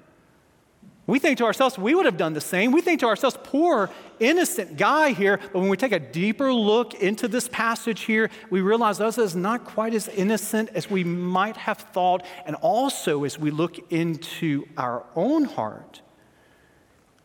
We 1.06 1.20
think 1.20 1.38
to 1.38 1.44
ourselves, 1.44 1.78
we 1.78 1.94
would 1.94 2.04
have 2.04 2.16
done 2.16 2.32
the 2.32 2.40
same. 2.40 2.72
We 2.72 2.80
think 2.80 2.98
to 3.00 3.06
ourselves, 3.06 3.38
poor, 3.44 3.90
innocent 4.18 4.76
guy 4.76 5.12
here. 5.12 5.38
But 5.52 5.60
when 5.60 5.68
we 5.68 5.76
take 5.76 5.92
a 5.92 6.00
deeper 6.00 6.52
look 6.52 6.94
into 6.94 7.28
this 7.28 7.48
passage 7.48 8.02
here, 8.02 8.28
we 8.50 8.60
realize 8.60 9.00
Uzzah 9.00 9.22
is 9.22 9.36
not 9.36 9.64
quite 9.64 9.94
as 9.94 10.08
innocent 10.08 10.70
as 10.74 10.90
we 10.90 11.04
might 11.04 11.56
have 11.56 11.78
thought. 11.78 12.26
And 12.44 12.56
also, 12.56 13.22
as 13.22 13.38
we 13.38 13.52
look 13.52 13.92
into 13.92 14.66
our 14.76 15.06
own 15.14 15.44
heart, 15.44 16.02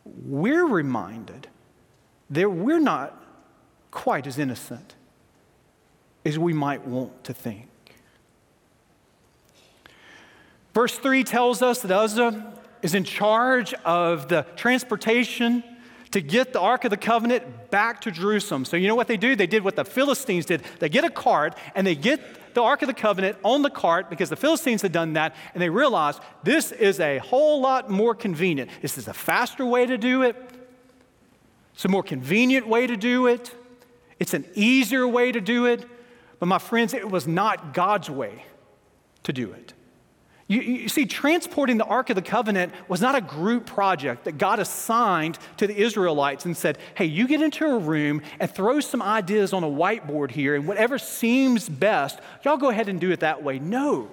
we're 0.04 0.66
reminded 0.66 1.48
that 2.30 2.50
we're 2.50 2.80
not 2.80 3.22
quite 3.90 4.26
as 4.26 4.38
innocent 4.38 4.94
as 6.24 6.38
we 6.38 6.52
might 6.52 6.86
want 6.86 7.24
to 7.24 7.34
think. 7.34 7.68
Verse 10.74 10.96
3 10.96 11.24
tells 11.24 11.60
us 11.60 11.82
that 11.82 11.90
Uzzah 11.90 12.54
is 12.80 12.94
in 12.94 13.04
charge 13.04 13.74
of 13.84 14.28
the 14.28 14.46
transportation 14.56 15.62
to 16.12 16.20
get 16.20 16.52
the 16.52 16.60
Ark 16.60 16.84
of 16.84 16.90
the 16.90 16.96
Covenant 16.96 17.70
back 17.70 18.00
to 18.02 18.10
Jerusalem. 18.10 18.64
So, 18.64 18.76
you 18.76 18.88
know 18.88 18.94
what 18.94 19.08
they 19.08 19.16
do? 19.16 19.34
They 19.34 19.46
did 19.46 19.64
what 19.64 19.76
the 19.76 19.84
Philistines 19.84 20.46
did. 20.46 20.62
They 20.78 20.88
get 20.88 21.04
a 21.04 21.10
cart 21.10 21.56
and 21.74 21.86
they 21.86 21.94
get 21.94 22.20
the 22.54 22.62
Ark 22.62 22.82
of 22.82 22.88
the 22.88 22.94
Covenant 22.94 23.36
on 23.42 23.62
the 23.62 23.70
cart 23.70 24.10
because 24.10 24.30
the 24.30 24.36
Philistines 24.36 24.82
had 24.82 24.92
done 24.92 25.14
that, 25.14 25.34
and 25.54 25.62
they 25.62 25.70
realized 25.70 26.20
this 26.42 26.72
is 26.72 27.00
a 27.00 27.18
whole 27.18 27.60
lot 27.60 27.90
more 27.90 28.14
convenient. 28.14 28.70
This 28.80 28.98
is 28.98 29.08
a 29.08 29.14
faster 29.14 29.64
way 29.64 29.86
to 29.86 29.98
do 29.98 30.22
it, 30.22 30.36
it's 31.74 31.84
a 31.84 31.88
more 31.88 32.02
convenient 32.02 32.66
way 32.66 32.86
to 32.86 32.96
do 32.96 33.26
it, 33.26 33.54
it's 34.18 34.34
an 34.34 34.44
easier 34.54 35.06
way 35.06 35.32
to 35.32 35.40
do 35.40 35.66
it. 35.66 35.86
But, 36.38 36.46
my 36.46 36.58
friends, 36.58 36.92
it 36.92 37.08
was 37.08 37.26
not 37.26 37.72
God's 37.72 38.10
way 38.10 38.44
to 39.22 39.32
do 39.32 39.52
it. 39.52 39.74
You, 40.52 40.60
you, 40.60 40.88
see, 40.90 41.06
transporting 41.06 41.78
the 41.78 41.86
Ark 41.86 42.10
of 42.10 42.14
the 42.14 42.20
Covenant 42.20 42.74
was 42.86 43.00
not 43.00 43.14
a 43.14 43.22
group 43.22 43.64
project 43.64 44.24
that 44.24 44.36
God 44.36 44.58
assigned 44.58 45.38
to 45.56 45.66
the 45.66 45.74
Israelites 45.74 46.44
and 46.44 46.54
said, 46.54 46.76
hey, 46.94 47.06
you 47.06 47.26
get 47.26 47.40
into 47.40 47.64
a 47.64 47.78
room 47.78 48.20
and 48.38 48.50
throw 48.50 48.80
some 48.80 49.00
ideas 49.00 49.54
on 49.54 49.64
a 49.64 49.66
whiteboard 49.66 50.30
here, 50.30 50.54
and 50.54 50.68
whatever 50.68 50.98
seems 50.98 51.70
best, 51.70 52.18
y'all 52.44 52.58
go 52.58 52.68
ahead 52.68 52.90
and 52.90 53.00
do 53.00 53.10
it 53.10 53.20
that 53.20 53.42
way. 53.42 53.60
No. 53.60 54.10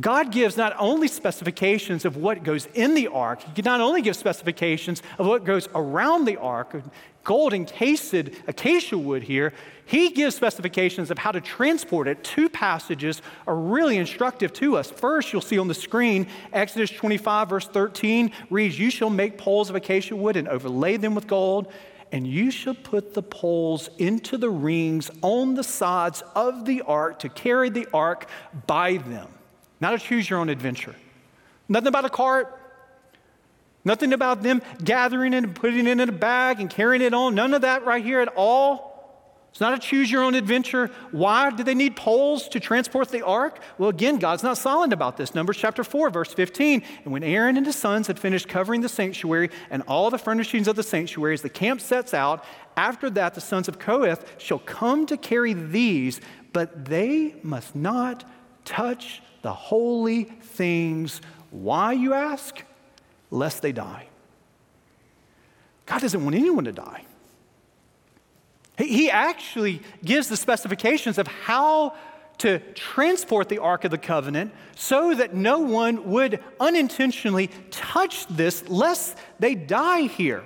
God 0.00 0.32
gives 0.32 0.56
not 0.56 0.74
only 0.78 1.06
specifications 1.06 2.04
of 2.04 2.16
what 2.16 2.42
goes 2.42 2.66
in 2.74 2.94
the 2.94 3.08
ark, 3.08 3.44
He 3.54 3.62
not 3.62 3.80
only 3.80 4.02
gives 4.02 4.18
specifications 4.18 5.02
of 5.18 5.26
what 5.26 5.44
goes 5.44 5.68
around 5.74 6.24
the 6.24 6.36
ark, 6.36 6.82
gold 7.22 7.54
encased 7.54 8.14
acacia 8.46 8.98
wood 8.98 9.22
here, 9.22 9.52
he 9.86 10.10
gives 10.10 10.34
specifications 10.34 11.10
of 11.10 11.18
how 11.18 11.30
to 11.30 11.40
transport 11.40 12.08
it. 12.08 12.24
Two 12.24 12.48
passages 12.48 13.20
are 13.46 13.56
really 13.56 13.98
instructive 13.98 14.52
to 14.54 14.76
us. 14.76 14.90
First, 14.90 15.32
you'll 15.32 15.42
see 15.42 15.58
on 15.58 15.68
the 15.68 15.74
screen, 15.74 16.26
Exodus 16.52 16.90
25, 16.90 17.48
verse 17.48 17.66
13 17.66 18.32
reads, 18.50 18.78
You 18.78 18.90
shall 18.90 19.10
make 19.10 19.36
poles 19.36 19.68
of 19.68 19.76
acacia 19.76 20.16
wood 20.16 20.36
and 20.36 20.48
overlay 20.48 20.96
them 20.96 21.14
with 21.14 21.26
gold, 21.26 21.70
and 22.12 22.26
you 22.26 22.50
shall 22.50 22.74
put 22.74 23.12
the 23.12 23.22
poles 23.22 23.90
into 23.98 24.38
the 24.38 24.50
rings 24.50 25.10
on 25.20 25.54
the 25.54 25.64
sides 25.64 26.22
of 26.34 26.64
the 26.64 26.82
ark 26.82 27.18
to 27.18 27.28
carry 27.28 27.68
the 27.68 27.86
ark 27.92 28.26
by 28.66 28.96
them. 28.98 29.28
Not 29.84 29.92
a 29.92 29.98
choose 29.98 30.30
your 30.30 30.38
own 30.38 30.48
adventure. 30.48 30.94
Nothing 31.68 31.88
about 31.88 32.06
a 32.06 32.08
cart, 32.08 32.58
Nothing 33.84 34.14
about 34.14 34.42
them 34.42 34.62
gathering 34.82 35.34
it 35.34 35.44
and 35.44 35.54
putting 35.54 35.86
it 35.86 36.00
in 36.00 36.08
a 36.08 36.10
bag 36.10 36.58
and 36.58 36.70
carrying 36.70 37.02
it 37.02 37.12
on. 37.12 37.34
None 37.34 37.52
of 37.52 37.60
that 37.60 37.84
right 37.84 38.02
here 38.02 38.20
at 38.20 38.28
all. 38.34 38.94
It's 39.50 39.60
not 39.60 39.74
a 39.74 39.78
choose 39.78 40.10
your 40.10 40.22
own 40.22 40.34
adventure. 40.34 40.90
Why 41.10 41.50
do 41.50 41.62
they 41.62 41.74
need 41.74 41.94
poles 41.94 42.48
to 42.48 42.60
transport 42.60 43.10
the 43.10 43.20
ark? 43.20 43.60
Well, 43.76 43.90
again, 43.90 44.18
God's 44.18 44.42
not 44.42 44.56
silent 44.56 44.94
about 44.94 45.18
this. 45.18 45.34
Numbers 45.34 45.58
chapter 45.58 45.84
4, 45.84 46.08
verse 46.08 46.32
15. 46.32 46.82
And 47.04 47.12
when 47.12 47.22
Aaron 47.22 47.58
and 47.58 47.66
his 47.66 47.76
sons 47.76 48.06
had 48.06 48.18
finished 48.18 48.48
covering 48.48 48.80
the 48.80 48.88
sanctuary 48.88 49.50
and 49.68 49.82
all 49.82 50.08
the 50.08 50.16
furnishings 50.16 50.66
of 50.66 50.76
the 50.76 50.82
sanctuary, 50.82 51.34
as 51.34 51.42
the 51.42 51.50
camp 51.50 51.82
sets 51.82 52.14
out, 52.14 52.42
after 52.74 53.10
that 53.10 53.34
the 53.34 53.42
sons 53.42 53.68
of 53.68 53.78
Kohath 53.78 54.24
shall 54.38 54.60
come 54.60 55.04
to 55.04 55.18
carry 55.18 55.52
these, 55.52 56.22
but 56.54 56.86
they 56.86 57.34
must 57.42 57.76
not 57.76 58.24
touch 58.64 59.20
the 59.44 59.52
holy 59.52 60.24
things. 60.24 61.20
Why, 61.50 61.92
you 61.92 62.14
ask? 62.14 62.64
lest 63.34 63.62
they 63.62 63.72
die. 63.72 64.06
God 65.86 66.00
doesn't 66.00 66.22
want 66.22 66.36
anyone 66.36 66.64
to 66.64 66.72
die. 66.72 67.04
He 68.78 69.10
actually 69.10 69.82
gives 70.04 70.28
the 70.28 70.36
specifications 70.36 71.18
of 71.18 71.26
how 71.26 71.94
to 72.38 72.58
transport 72.74 73.48
the 73.48 73.58
Ark 73.58 73.84
of 73.84 73.90
the 73.90 73.98
Covenant 73.98 74.52
so 74.74 75.14
that 75.14 75.34
no 75.34 75.60
one 75.60 76.10
would 76.10 76.42
unintentionally 76.58 77.50
touch 77.70 78.26
this 78.28 78.68
lest 78.68 79.16
they 79.38 79.54
die 79.54 80.02
here. 80.02 80.42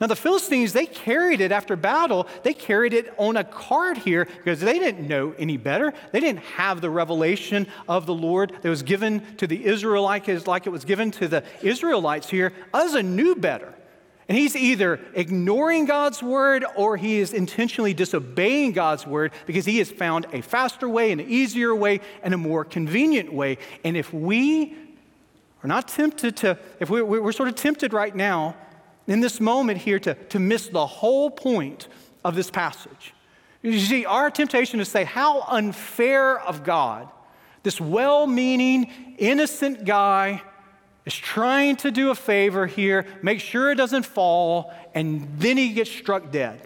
Now, 0.00 0.08
the 0.08 0.16
Philistines, 0.16 0.72
they 0.72 0.86
carried 0.86 1.40
it 1.40 1.52
after 1.52 1.76
battle. 1.76 2.26
They 2.42 2.52
carried 2.52 2.92
it 2.92 3.14
on 3.16 3.36
a 3.36 3.44
cart 3.44 3.96
here 3.96 4.24
because 4.24 4.60
they 4.60 4.80
didn't 4.80 5.06
know 5.06 5.34
any 5.38 5.56
better. 5.56 5.94
They 6.10 6.18
didn't 6.18 6.42
have 6.42 6.80
the 6.80 6.90
revelation 6.90 7.68
of 7.88 8.04
the 8.04 8.14
Lord 8.14 8.52
that 8.60 8.68
was 8.68 8.82
given 8.82 9.36
to 9.36 9.46
the 9.46 9.64
Israelites 9.64 10.48
like 10.48 10.66
it 10.66 10.70
was 10.70 10.84
given 10.84 11.12
to 11.12 11.28
the 11.28 11.44
Israelites 11.62 12.28
here. 12.28 12.52
Uzzah 12.72 13.04
knew 13.04 13.36
better. 13.36 13.72
And 14.28 14.36
he's 14.36 14.56
either 14.56 15.00
ignoring 15.14 15.84
God's 15.84 16.22
word 16.22 16.64
or 16.76 16.96
he 16.96 17.18
is 17.18 17.32
intentionally 17.32 17.94
disobeying 17.94 18.72
God's 18.72 19.06
word 19.06 19.32
because 19.46 19.64
he 19.64 19.78
has 19.78 19.90
found 19.90 20.26
a 20.32 20.40
faster 20.40 20.88
way, 20.88 21.12
an 21.12 21.20
easier 21.20 21.74
way, 21.74 22.00
and 22.22 22.34
a 22.34 22.38
more 22.38 22.64
convenient 22.64 23.32
way. 23.32 23.58
And 23.84 23.96
if 23.96 24.12
we 24.12 24.74
are 25.62 25.68
not 25.68 25.88
tempted 25.88 26.38
to, 26.38 26.58
if 26.80 26.90
we're, 26.90 27.04
we're 27.04 27.32
sort 27.32 27.48
of 27.48 27.54
tempted 27.54 27.92
right 27.92 28.14
now 28.14 28.56
in 29.06 29.20
this 29.20 29.40
moment 29.40 29.78
here 29.78 29.98
to, 30.00 30.14
to 30.14 30.38
miss 30.38 30.68
the 30.68 30.86
whole 30.86 31.30
point 31.30 31.88
of 32.24 32.34
this 32.34 32.50
passage. 32.50 33.14
You 33.62 33.78
see, 33.78 34.04
our 34.04 34.30
temptation 34.30 34.80
is 34.80 34.88
to 34.88 34.92
say, 34.92 35.04
how 35.04 35.42
unfair 35.42 36.38
of 36.40 36.64
God. 36.64 37.08
This 37.62 37.80
well 37.80 38.26
meaning, 38.26 39.16
innocent 39.18 39.84
guy 39.84 40.42
is 41.06 41.14
trying 41.14 41.76
to 41.76 41.90
do 41.90 42.10
a 42.10 42.14
favor 42.14 42.66
here, 42.66 43.06
make 43.22 43.40
sure 43.40 43.70
it 43.70 43.76
doesn't 43.76 44.04
fall, 44.04 44.72
and 44.94 45.28
then 45.38 45.56
he 45.56 45.70
gets 45.70 45.90
struck 45.90 46.30
dead. 46.30 46.60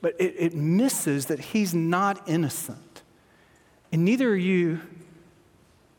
But 0.00 0.14
it, 0.20 0.34
it 0.38 0.54
misses 0.54 1.26
that 1.26 1.40
he's 1.40 1.74
not 1.74 2.28
innocent. 2.28 3.02
And 3.92 4.04
neither 4.04 4.30
are 4.30 4.36
you, 4.36 4.80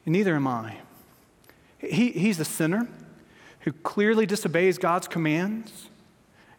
and 0.06 0.14
neither 0.14 0.36
am 0.36 0.48
I. 0.48 0.78
He, 1.80 2.12
he's 2.12 2.40
a 2.40 2.46
sinner 2.46 2.88
who 3.68 3.74
clearly 3.74 4.26
disobeys 4.26 4.78
God's 4.78 5.10
commands. 5.10 5.90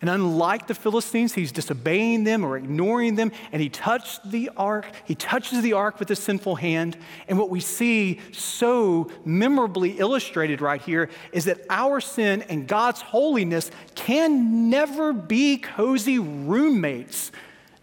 And 0.03 0.11
unlike 0.11 0.67
the 0.67 0.75
Philistines, 0.75 1.33
he's 1.33 1.53
disobeying 1.53 2.25
them 2.25 2.45
or 2.45 2.59
ignoring 2.59 3.15
them, 3.15 3.33
and 3.51 3.63
he 3.63 3.71
touched 3.71 4.31
the 4.31 4.51
ark. 4.59 4.85
He 5.07 5.15
touches 5.15 5.63
the 5.63 5.73
ark 5.73 5.99
with 5.99 6.11
his 6.11 6.19
sinful 6.19 6.57
hand. 6.57 6.99
And 7.27 7.39
what 7.39 7.49
we 7.49 7.61
see 7.61 8.21
so 8.31 9.11
memorably 9.25 9.93
illustrated 9.93 10.61
right 10.61 10.83
here 10.83 11.09
is 11.33 11.47
that 11.47 11.63
our 11.71 11.99
sin 11.99 12.43
and 12.43 12.69
God's 12.69 13.01
holiness 13.01 13.71
can 13.95 14.69
never 14.69 15.15
be 15.15 15.57
cozy 15.57 16.19
roommates 16.19 17.33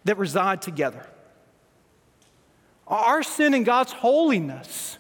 that 0.04 0.20
reside 0.20 0.62
together. 0.62 1.04
Our 2.88 3.24
sin 3.24 3.56
and 3.56 3.66
God's 3.66 3.92
holiness 3.92 5.00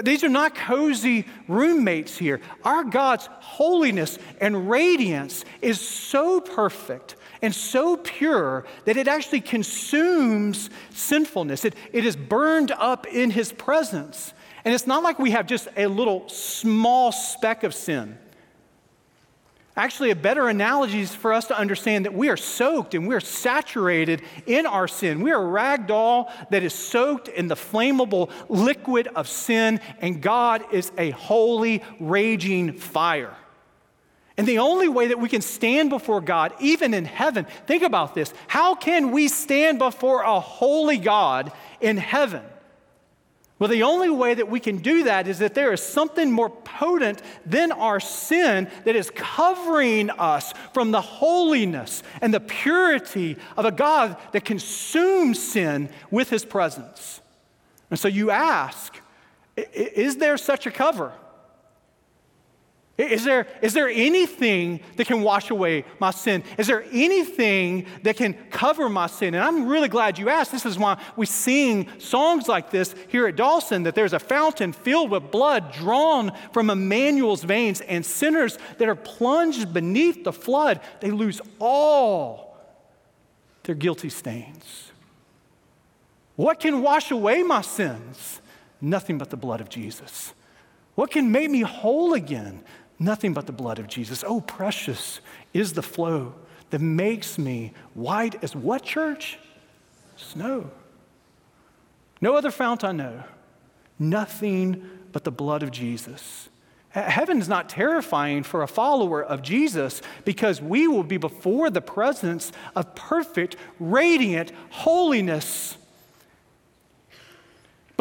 these 0.00 0.24
are 0.24 0.28
not 0.30 0.54
cozy 0.54 1.26
roommates 1.48 2.16
here. 2.16 2.40
Our 2.64 2.82
God's 2.84 3.28
holiness 3.40 4.18
and 4.40 4.70
radiance 4.70 5.44
is 5.60 5.80
so 5.80 6.40
perfect 6.40 7.16
and 7.42 7.54
so 7.54 7.98
pure 7.98 8.64
that 8.86 8.96
it 8.96 9.06
actually 9.06 9.42
consumes 9.42 10.70
sinfulness. 10.94 11.66
It, 11.66 11.74
it 11.92 12.06
is 12.06 12.16
burned 12.16 12.70
up 12.70 13.06
in 13.06 13.30
His 13.30 13.52
presence. 13.52 14.32
And 14.64 14.72
it's 14.72 14.86
not 14.86 15.02
like 15.02 15.18
we 15.18 15.32
have 15.32 15.46
just 15.46 15.68
a 15.76 15.86
little 15.86 16.28
small 16.28 17.12
speck 17.12 17.62
of 17.62 17.74
sin. 17.74 18.16
Actually, 19.74 20.10
a 20.10 20.16
better 20.16 20.48
analogy 20.48 21.00
is 21.00 21.14
for 21.14 21.32
us 21.32 21.46
to 21.46 21.56
understand 21.56 22.04
that 22.04 22.12
we 22.12 22.28
are 22.28 22.36
soaked 22.36 22.94
and 22.94 23.08
we're 23.08 23.20
saturated 23.20 24.20
in 24.46 24.66
our 24.66 24.86
sin. 24.86 25.22
We 25.22 25.32
are 25.32 25.42
a 25.42 25.46
rag 25.46 25.86
doll 25.86 26.30
that 26.50 26.62
is 26.62 26.74
soaked 26.74 27.28
in 27.28 27.48
the 27.48 27.54
flammable 27.54 28.30
liquid 28.50 29.08
of 29.08 29.28
sin, 29.28 29.80
and 30.00 30.20
God 30.20 30.62
is 30.74 30.92
a 30.98 31.10
holy, 31.10 31.82
raging 31.98 32.74
fire. 32.74 33.34
And 34.36 34.46
the 34.46 34.58
only 34.58 34.88
way 34.88 35.08
that 35.08 35.18
we 35.18 35.30
can 35.30 35.40
stand 35.40 35.88
before 35.88 36.20
God, 36.20 36.52
even 36.60 36.92
in 36.92 37.06
heaven, 37.06 37.46
think 37.66 37.82
about 37.82 38.14
this. 38.14 38.34
How 38.48 38.74
can 38.74 39.10
we 39.10 39.28
stand 39.28 39.78
before 39.78 40.22
a 40.22 40.38
holy 40.38 40.98
God 40.98 41.50
in 41.80 41.96
heaven? 41.96 42.42
Well, 43.62 43.68
the 43.68 43.84
only 43.84 44.10
way 44.10 44.34
that 44.34 44.48
we 44.48 44.58
can 44.58 44.78
do 44.78 45.04
that 45.04 45.28
is 45.28 45.38
that 45.38 45.54
there 45.54 45.72
is 45.72 45.80
something 45.80 46.32
more 46.32 46.50
potent 46.50 47.22
than 47.46 47.70
our 47.70 48.00
sin 48.00 48.68
that 48.82 48.96
is 48.96 49.08
covering 49.14 50.10
us 50.10 50.52
from 50.74 50.90
the 50.90 51.00
holiness 51.00 52.02
and 52.20 52.34
the 52.34 52.40
purity 52.40 53.36
of 53.56 53.64
a 53.64 53.70
God 53.70 54.16
that 54.32 54.44
consumes 54.44 55.40
sin 55.40 55.90
with 56.10 56.28
his 56.28 56.44
presence. 56.44 57.20
And 57.88 58.00
so 58.00 58.08
you 58.08 58.32
ask, 58.32 59.00
is 59.56 60.16
there 60.16 60.36
such 60.38 60.66
a 60.66 60.72
cover? 60.72 61.12
Is 63.10 63.24
there, 63.24 63.46
is 63.60 63.74
there 63.74 63.88
anything 63.88 64.80
that 64.96 65.06
can 65.06 65.22
wash 65.22 65.50
away 65.50 65.84
my 65.98 66.10
sin? 66.10 66.44
Is 66.58 66.66
there 66.66 66.84
anything 66.92 67.86
that 68.02 68.16
can 68.16 68.34
cover 68.50 68.88
my 68.88 69.06
sin? 69.06 69.34
And 69.34 69.42
I'm 69.42 69.66
really 69.66 69.88
glad 69.88 70.18
you 70.18 70.28
asked. 70.28 70.52
This 70.52 70.66
is 70.66 70.78
why 70.78 71.00
we 71.16 71.26
sing 71.26 71.88
songs 71.98 72.48
like 72.48 72.70
this 72.70 72.94
here 73.08 73.26
at 73.26 73.36
Dawson 73.36 73.82
that 73.84 73.94
there's 73.94 74.12
a 74.12 74.18
fountain 74.18 74.72
filled 74.72 75.10
with 75.10 75.30
blood 75.30 75.72
drawn 75.72 76.32
from 76.52 76.70
Emmanuel's 76.70 77.44
veins, 77.44 77.80
and 77.80 78.04
sinners 78.04 78.58
that 78.78 78.88
are 78.88 78.94
plunged 78.94 79.72
beneath 79.72 80.24
the 80.24 80.32
flood, 80.32 80.80
they 81.00 81.10
lose 81.10 81.40
all 81.58 82.56
their 83.64 83.74
guilty 83.74 84.08
stains. 84.08 84.90
What 86.36 86.60
can 86.60 86.82
wash 86.82 87.10
away 87.10 87.42
my 87.42 87.62
sins? 87.62 88.40
Nothing 88.80 89.18
but 89.18 89.30
the 89.30 89.36
blood 89.36 89.60
of 89.60 89.68
Jesus. 89.68 90.34
What 90.94 91.10
can 91.10 91.32
make 91.32 91.50
me 91.50 91.60
whole 91.60 92.14
again? 92.14 92.62
Nothing 93.02 93.32
but 93.34 93.46
the 93.46 93.52
blood 93.52 93.80
of 93.80 93.88
Jesus. 93.88 94.22
Oh, 94.24 94.40
precious 94.40 95.18
is 95.52 95.72
the 95.72 95.82
flow 95.82 96.34
that 96.70 96.80
makes 96.80 97.36
me 97.36 97.72
white 97.94 98.42
as 98.44 98.54
what 98.54 98.84
church? 98.84 99.40
Snow. 100.14 100.70
No 102.20 102.36
other 102.36 102.52
fount 102.52 102.84
I 102.84 102.92
know. 102.92 103.24
Nothing 103.98 104.88
but 105.10 105.24
the 105.24 105.32
blood 105.32 105.64
of 105.64 105.72
Jesus. 105.72 106.48
Heaven 106.90 107.40
is 107.40 107.48
not 107.48 107.68
terrifying 107.68 108.44
for 108.44 108.62
a 108.62 108.68
follower 108.68 109.20
of 109.20 109.42
Jesus 109.42 110.00
because 110.24 110.62
we 110.62 110.86
will 110.86 111.02
be 111.02 111.16
before 111.16 111.70
the 111.70 111.80
presence 111.80 112.52
of 112.76 112.94
perfect, 112.94 113.56
radiant 113.80 114.52
holiness. 114.70 115.76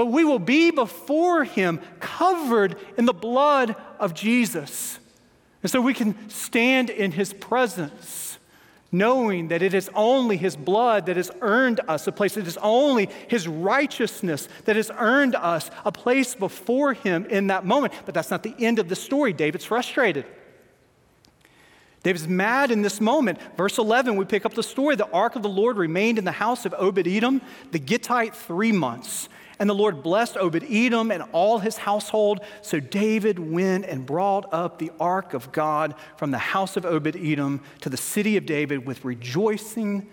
But 0.02 0.08
we 0.08 0.24
will 0.24 0.40
be 0.40 0.72
before 0.72 1.44
him 1.44 1.80
covered 2.00 2.76
in 2.98 3.06
the 3.06 3.14
blood 3.14 3.76
of 4.00 4.16
Jesus. 4.16 4.98
And 5.62 5.72
so 5.72 5.80
we 5.80 5.94
can 5.94 6.28
stand 6.28 6.90
in 6.90 7.12
his 7.12 7.34
presence, 7.34 8.40
knowing 8.92 9.50
that 9.50 9.62
it 9.62 9.76
is 9.76 9.92
only 9.94 10.38
his 10.38 10.56
blood 10.56 11.06
that 11.06 11.18
has 11.18 11.30
earned 11.42 11.82
us 11.88 12.08
a 12.08 12.12
place. 12.12 12.36
It 12.36 12.48
is 12.48 12.58
only 12.64 13.10
his 13.28 13.48
righteousness 13.48 14.50
that 14.66 14.76
has 14.76 14.90
earned 14.98 15.36
us 15.36 15.70
a 15.86 15.92
place 15.92 16.34
before 16.34 16.94
him 16.94 17.28
in 17.28 17.46
that 17.46 17.64
moment. 17.64 17.94
But 18.04 18.16
that's 18.16 18.32
not 18.32 18.42
the 18.42 18.56
end 18.58 18.80
of 18.80 18.90
the 18.90 18.96
story. 18.96 19.34
David's 19.34 19.66
frustrated. 19.66 20.26
David's 22.02 22.28
mad 22.28 22.72
in 22.72 22.82
this 22.82 23.00
moment. 23.00 23.38
Verse 23.56 23.78
11, 23.78 24.16
we 24.16 24.26
pick 24.26 24.48
up 24.48 24.56
the 24.56 24.64
story. 24.64 24.96
The 24.96 25.12
ark 25.12 25.36
of 25.36 25.44
the 25.44 25.50
Lord 25.50 25.78
remained 25.78 26.18
in 26.18 26.26
the 26.26 26.32
house 26.32 26.66
of 26.66 26.74
Obed 26.76 27.08
Edom, 27.08 27.40
the 27.70 27.78
Gittite, 27.78 28.36
three 28.36 28.72
months. 28.72 29.30
And 29.62 29.70
the 29.70 29.76
Lord 29.76 30.02
blessed 30.02 30.38
Obed 30.38 30.66
Edom 30.68 31.12
and 31.12 31.22
all 31.34 31.60
his 31.60 31.78
household. 31.78 32.40
So 32.64 32.80
David 32.80 33.38
went 33.38 33.86
and 33.86 34.08
brought 34.08 34.52
up 34.52 34.80
the 34.80 34.92
ark 35.00 35.36
of 35.36 35.52
God 35.52 35.94
from 36.18 36.32
the 36.32 36.40
house 36.40 36.78
of 36.78 36.84
Obed 36.84 37.16
Edom 37.16 37.62
to 37.82 37.90
the 37.90 37.96
city 37.96 38.38
of 38.38 38.48
David 38.48 38.88
with 38.88 39.06
rejoicing. 39.06 40.10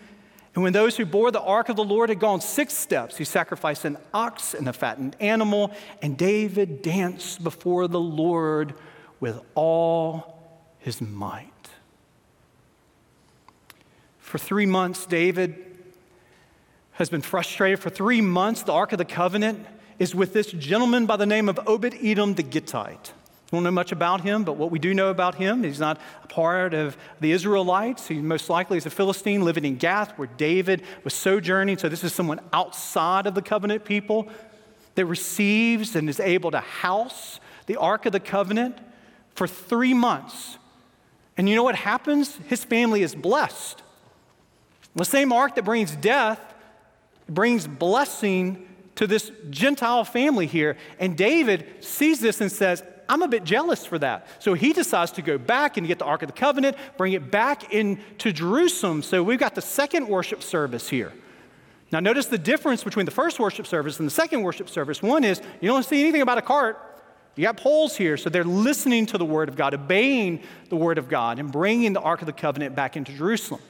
And 0.55 0.63
when 0.63 0.75
those 0.75 0.99
who 0.99 1.07
bore 1.07 1.31
the 1.31 1.41
ark 1.41 1.71
of 1.71 1.77
the 1.77 1.85
Lord 1.85 2.11
had 2.11 2.21
gone 2.21 2.43
six 2.43 2.75
steps, 2.75 3.17
he 3.17 3.25
sacrificed 3.25 3.87
an 3.87 3.97
ox 4.13 4.53
and 4.53 4.69
a 4.69 4.73
fattened 4.75 5.17
animal. 5.19 5.73
And 6.03 6.19
David 6.19 6.83
danced 6.83 7.43
before 7.43 7.89
the 7.89 7.99
Lord 7.99 8.75
with 9.19 9.41
all 9.55 10.45
his 10.79 11.01
might. 11.01 11.71
For 14.19 14.37
three 14.37 14.67
months, 14.67 15.07
David 15.07 15.68
has 16.99 17.09
been 17.09 17.23
frustrated 17.23 17.79
for 17.79 17.91
three 17.91 18.21
months. 18.21 18.63
The 18.63 18.73
Ark 18.73 18.91
of 18.91 18.99
the 18.99 19.05
Covenant 19.05 19.65
is 20.01 20.17
with 20.17 20.33
this 20.33 20.51
gentleman 20.51 21.07
by 21.07 21.17
the 21.17 21.27
name 21.27 21.49
of 21.49 21.61
Obed 21.65 21.95
Edom 22.03 22.35
the 22.35 22.43
Gittite. 22.43 23.13
We 23.53 23.57
don't 23.57 23.63
know 23.63 23.71
much 23.71 23.93
about 23.93 24.23
him, 24.23 24.43
but 24.43 24.57
what 24.57 24.73
we 24.73 24.81
do 24.81 24.93
know 24.93 25.09
about 25.09 25.37
him, 25.37 25.63
he's 25.63 25.79
not 25.79 26.01
a 26.25 26.27
part 26.27 26.75
of 26.75 26.97
the 27.21 27.31
Israelites. 27.31 28.09
He 28.09 28.17
most 28.17 28.51
likely 28.51 28.79
is 28.79 28.85
a 28.85 28.91
Philistine 28.91 29.43
living 29.43 29.65
in 29.65 29.77
Gath, 29.77 30.19
where 30.19 30.27
David 30.37 30.83
was 31.05 31.15
sojourning. 31.15 31.79
So 31.79 31.89
this 31.89 32.03
is 32.03 32.13
someone 32.13 32.41
outside 32.53 33.29
of 33.29 33.37
the 33.37 33.43
covenant 33.43 33.85
people 33.85 34.29
that 34.97 35.07
receives 35.07 35.95
and 35.95 36.11
is 36.11 36.19
able 36.19 36.51
to 36.51 36.61
house 36.61 37.39
the 37.67 37.77
Ark 37.77 38.07
of 38.07 38.13
the 38.13 38.21
Covenant 38.21 38.77
for 39.37 39.47
three 39.47 39.95
months. 39.95 40.59
And 41.37 41.49
you 41.49 41.55
know 41.55 41.63
what 41.63 41.77
happens? 41.77 42.37
His 42.49 42.65
family 42.65 43.03
is 43.03 43.15
blessed. 43.15 43.83
The 44.97 45.05
same 45.05 45.33
ark 45.33 45.55
that 45.55 45.65
brings 45.65 45.95
death 45.95 46.41
brings 47.29 47.67
blessing 47.67 48.67
to 48.97 49.07
this 49.07 49.31
Gentile 49.51 50.05
family 50.05 50.47
here. 50.47 50.77
And 50.99 51.17
David 51.17 51.85
sees 51.85 52.21
this 52.21 52.41
and 52.41 52.51
says, 52.51 52.83
I'm 53.09 53.23
a 53.23 53.29
bit 53.29 53.45
jealous 53.45 53.87
for 53.87 53.99
that. 54.01 54.27
So 54.39 54.55
he 54.55 54.73
decides 54.73 55.13
to 55.13 55.23
go 55.23 55.39
back 55.39 55.77
and 55.77 55.87
get 55.87 55.99
the 55.99 56.05
Ark 56.05 56.23
of 56.23 56.29
the 56.29 56.35
Covenant, 56.35 56.77
bring 56.97 57.15
it 57.15 57.31
back 57.31 57.73
into 57.73 58.33
Jerusalem. 58.33 59.03
So 59.03 59.23
we've 59.23 59.39
got 59.39 59.55
the 59.55 59.63
second 59.63 60.09
worship 60.09 60.43
service 60.43 60.89
here. 60.89 61.13
Now, 61.91 62.01
notice 62.01 62.27
the 62.27 62.37
difference 62.39 62.85
between 62.85 63.07
the 63.07 63.13
first 63.13 63.41
worship 63.41 63.67
service 63.67 63.99
and 63.99 64.07
the 64.07 64.13
second 64.13 64.43
worship 64.43 64.69
service. 64.69 65.01
One 65.01 65.25
is 65.25 65.41
you 65.61 65.69
don't 65.69 65.85
see 65.85 66.03
anything 66.03 66.21
about 66.21 66.37
a 66.37 66.43
cart. 66.43 66.79
You 67.35 67.45
got 67.45 67.57
poles 67.57 67.97
here, 67.97 68.17
so 68.17 68.29
they're 68.29 68.45
listening 68.45 69.07
to 69.07 69.17
the 69.17 69.25
Word 69.25 69.49
of 69.49 69.57
God, 69.57 69.73
obeying 69.73 70.43
the 70.69 70.77
Word 70.77 70.99
of 70.99 71.09
God, 71.09 71.39
and 71.39 71.51
bringing 71.53 71.93
the 71.93 72.01
Ark 72.01 72.21
of 72.21 72.27
the 72.27 72.33
Covenant 72.33 72.75
back 72.75 72.97
into 72.97 73.13
Jerusalem. 73.13 73.61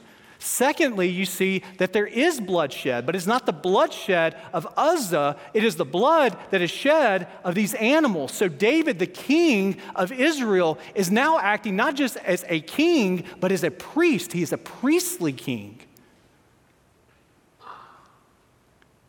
Secondly, 0.41 1.09
you 1.09 1.25
see 1.25 1.63
that 1.77 1.91
there 1.91 2.07
is 2.07 2.39
bloodshed, 2.39 3.05
but 3.05 3.13
it's 3.13 3.27
not 3.27 3.45
the 3.45 3.51
bloodshed 3.51 4.37
of 4.53 4.65
Uzzah, 4.77 5.35
it 5.53 5.65
is 5.65 5.75
the 5.75 5.83
blood 5.83 6.37
that 6.51 6.61
is 6.61 6.71
shed 6.71 7.27
of 7.43 7.55
these 7.55 7.73
animals. 7.73 8.31
So, 8.31 8.47
David, 8.47 8.99
the 8.99 9.05
king 9.05 9.75
of 9.95 10.13
Israel, 10.13 10.79
is 10.95 11.11
now 11.11 11.39
acting 11.39 11.75
not 11.75 11.95
just 11.95 12.15
as 12.17 12.45
a 12.47 12.61
king, 12.61 13.25
but 13.41 13.51
as 13.51 13.65
a 13.65 13.71
priest. 13.71 14.31
He 14.31 14.41
is 14.41 14.53
a 14.53 14.57
priestly 14.57 15.33
king. 15.33 15.79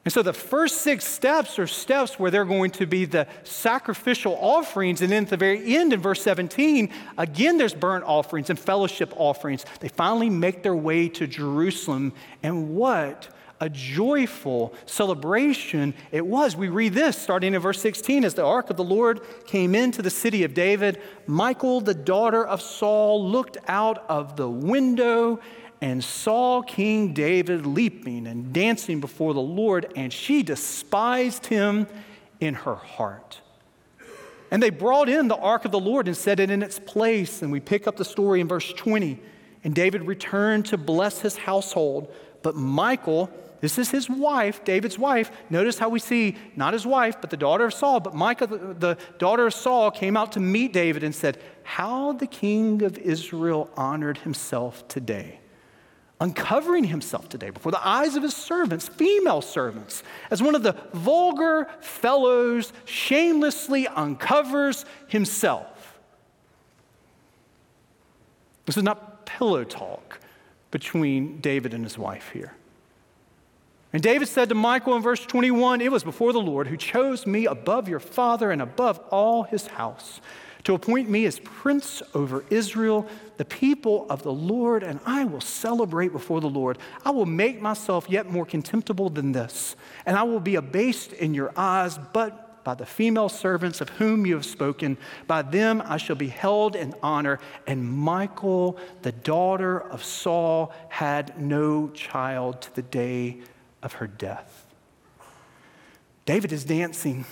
And 0.04 0.12
so 0.12 0.22
the 0.22 0.32
first 0.32 0.80
six 0.80 1.04
steps 1.04 1.58
are 1.58 1.66
steps 1.66 2.18
where 2.18 2.30
they're 2.30 2.46
going 2.46 2.70
to 2.72 2.86
be 2.86 3.04
the 3.04 3.26
sacrificial 3.44 4.34
offerings. 4.40 5.02
And 5.02 5.12
then 5.12 5.24
at 5.24 5.30
the 5.30 5.36
very 5.36 5.76
end, 5.76 5.92
in 5.92 6.00
verse 6.00 6.22
17, 6.22 6.90
again, 7.18 7.58
there's 7.58 7.74
burnt 7.74 8.04
offerings 8.04 8.48
and 8.48 8.58
fellowship 8.58 9.12
offerings. 9.16 9.66
They 9.80 9.88
finally 9.88 10.30
make 10.30 10.62
their 10.62 10.74
way 10.74 11.10
to 11.10 11.26
Jerusalem. 11.26 12.14
And 12.42 12.74
what 12.74 13.28
a 13.60 13.68
joyful 13.68 14.72
celebration 14.86 15.92
it 16.12 16.26
was. 16.26 16.56
We 16.56 16.70
read 16.70 16.94
this 16.94 17.18
starting 17.18 17.52
in 17.52 17.60
verse 17.60 17.80
16 17.82 18.24
as 18.24 18.32
the 18.32 18.44
ark 18.44 18.70
of 18.70 18.78
the 18.78 18.84
Lord 18.84 19.20
came 19.46 19.74
into 19.74 20.00
the 20.00 20.08
city 20.08 20.44
of 20.44 20.54
David, 20.54 21.00
Michal, 21.26 21.82
the 21.82 21.94
daughter 21.94 22.44
of 22.44 22.62
Saul, 22.62 23.28
looked 23.28 23.58
out 23.68 24.02
of 24.08 24.36
the 24.36 24.48
window 24.48 25.40
and 25.80 26.04
saw 26.04 26.62
King 26.62 27.14
David 27.14 27.64
leaping 27.66 28.26
and 28.26 28.52
dancing 28.52 29.00
before 29.00 29.32
the 29.32 29.40
Lord, 29.40 29.92
and 29.96 30.12
she 30.12 30.42
despised 30.42 31.46
him 31.46 31.86
in 32.38 32.54
her 32.54 32.74
heart. 32.74 33.40
And 34.50 34.62
they 34.62 34.70
brought 34.70 35.08
in 35.08 35.28
the 35.28 35.36
ark 35.36 35.64
of 35.64 35.70
the 35.70 35.80
Lord 35.80 36.06
and 36.08 36.16
set 36.16 36.40
it 36.40 36.50
in 36.50 36.62
its 36.62 36.78
place. 36.78 37.40
And 37.42 37.52
we 37.52 37.60
pick 37.60 37.86
up 37.86 37.96
the 37.96 38.04
story 38.04 38.40
in 38.40 38.48
verse 38.48 38.72
20. 38.72 39.18
And 39.62 39.74
David 39.74 40.06
returned 40.06 40.66
to 40.66 40.76
bless 40.76 41.20
his 41.20 41.36
household. 41.36 42.12
But 42.42 42.56
Michal, 42.56 43.30
this 43.60 43.78
is 43.78 43.90
his 43.90 44.10
wife, 44.10 44.64
David's 44.64 44.98
wife. 44.98 45.30
Notice 45.50 45.78
how 45.78 45.88
we 45.88 46.00
see 46.00 46.36
not 46.56 46.72
his 46.72 46.84
wife, 46.84 47.20
but 47.20 47.30
the 47.30 47.36
daughter 47.36 47.66
of 47.66 47.74
Saul. 47.74 48.00
But 48.00 48.14
Michal, 48.14 48.48
the, 48.48 48.74
the 48.74 48.98
daughter 49.18 49.46
of 49.46 49.54
Saul, 49.54 49.92
came 49.92 50.16
out 50.16 50.32
to 50.32 50.40
meet 50.40 50.72
David 50.72 51.04
and 51.04 51.14
said, 51.14 51.38
How 51.62 52.12
the 52.12 52.26
king 52.26 52.82
of 52.82 52.98
Israel 52.98 53.70
honored 53.76 54.18
himself 54.18 54.88
today 54.88 55.38
uncovering 56.20 56.84
himself 56.84 57.28
today 57.28 57.50
before 57.50 57.72
the 57.72 57.86
eyes 57.86 58.14
of 58.14 58.22
his 58.22 58.36
servants, 58.36 58.86
female 58.88 59.40
servants, 59.40 60.02
as 60.30 60.42
one 60.42 60.54
of 60.54 60.62
the 60.62 60.76
vulgar 60.92 61.66
fellows 61.80 62.72
shamelessly 62.84 63.88
uncovers 63.88 64.84
himself. 65.08 65.98
This 68.66 68.76
is 68.76 68.82
not 68.82 69.24
pillow 69.24 69.64
talk 69.64 70.20
between 70.70 71.40
David 71.40 71.72
and 71.74 71.82
his 71.82 71.96
wife 71.96 72.30
here. 72.32 72.54
And 73.92 74.02
David 74.02 74.28
said 74.28 74.48
to 74.50 74.54
Michal 74.54 74.94
in 74.94 75.02
verse 75.02 75.24
21 75.24 75.80
It 75.80 75.90
was 75.90 76.04
before 76.04 76.32
the 76.32 76.40
Lord 76.40 76.68
who 76.68 76.76
chose 76.76 77.26
me 77.26 77.46
above 77.46 77.88
your 77.88 77.98
father 77.98 78.50
and 78.50 78.62
above 78.62 79.00
all 79.10 79.42
his 79.44 79.66
house 79.66 80.20
to 80.64 80.74
appoint 80.74 81.08
me 81.08 81.26
as 81.26 81.38
prince 81.40 82.02
over 82.14 82.44
Israel, 82.50 83.06
the 83.36 83.44
people 83.44 84.06
of 84.10 84.22
the 84.22 84.32
Lord, 84.32 84.82
and 84.82 85.00
I 85.06 85.24
will 85.24 85.40
celebrate 85.40 86.12
before 86.12 86.40
the 86.40 86.48
Lord. 86.48 86.78
I 87.04 87.10
will 87.10 87.26
make 87.26 87.60
myself 87.60 88.06
yet 88.08 88.30
more 88.30 88.46
contemptible 88.46 89.10
than 89.10 89.32
this, 89.32 89.76
and 90.06 90.16
I 90.16 90.22
will 90.24 90.40
be 90.40 90.56
abased 90.56 91.12
in 91.12 91.34
your 91.34 91.52
eyes, 91.56 91.98
but 92.12 92.64
by 92.64 92.74
the 92.74 92.86
female 92.86 93.28
servants 93.28 93.80
of 93.80 93.88
whom 93.90 94.26
you 94.26 94.34
have 94.34 94.44
spoken, 94.44 94.98
by 95.26 95.42
them 95.42 95.82
I 95.84 95.96
shall 95.96 96.16
be 96.16 96.28
held 96.28 96.76
in 96.76 96.94
honor. 97.02 97.40
And 97.66 98.04
Michal, 98.04 98.78
the 99.02 99.12
daughter 99.12 99.80
of 99.80 100.04
Saul, 100.04 100.72
had 100.90 101.40
no 101.40 101.88
child 101.88 102.60
to 102.62 102.74
the 102.74 102.82
day 102.82 103.38
of 103.82 103.94
her 103.94 104.06
death. 104.06 104.66
David 106.26 106.52
is 106.52 106.64
dancing, 106.64 107.24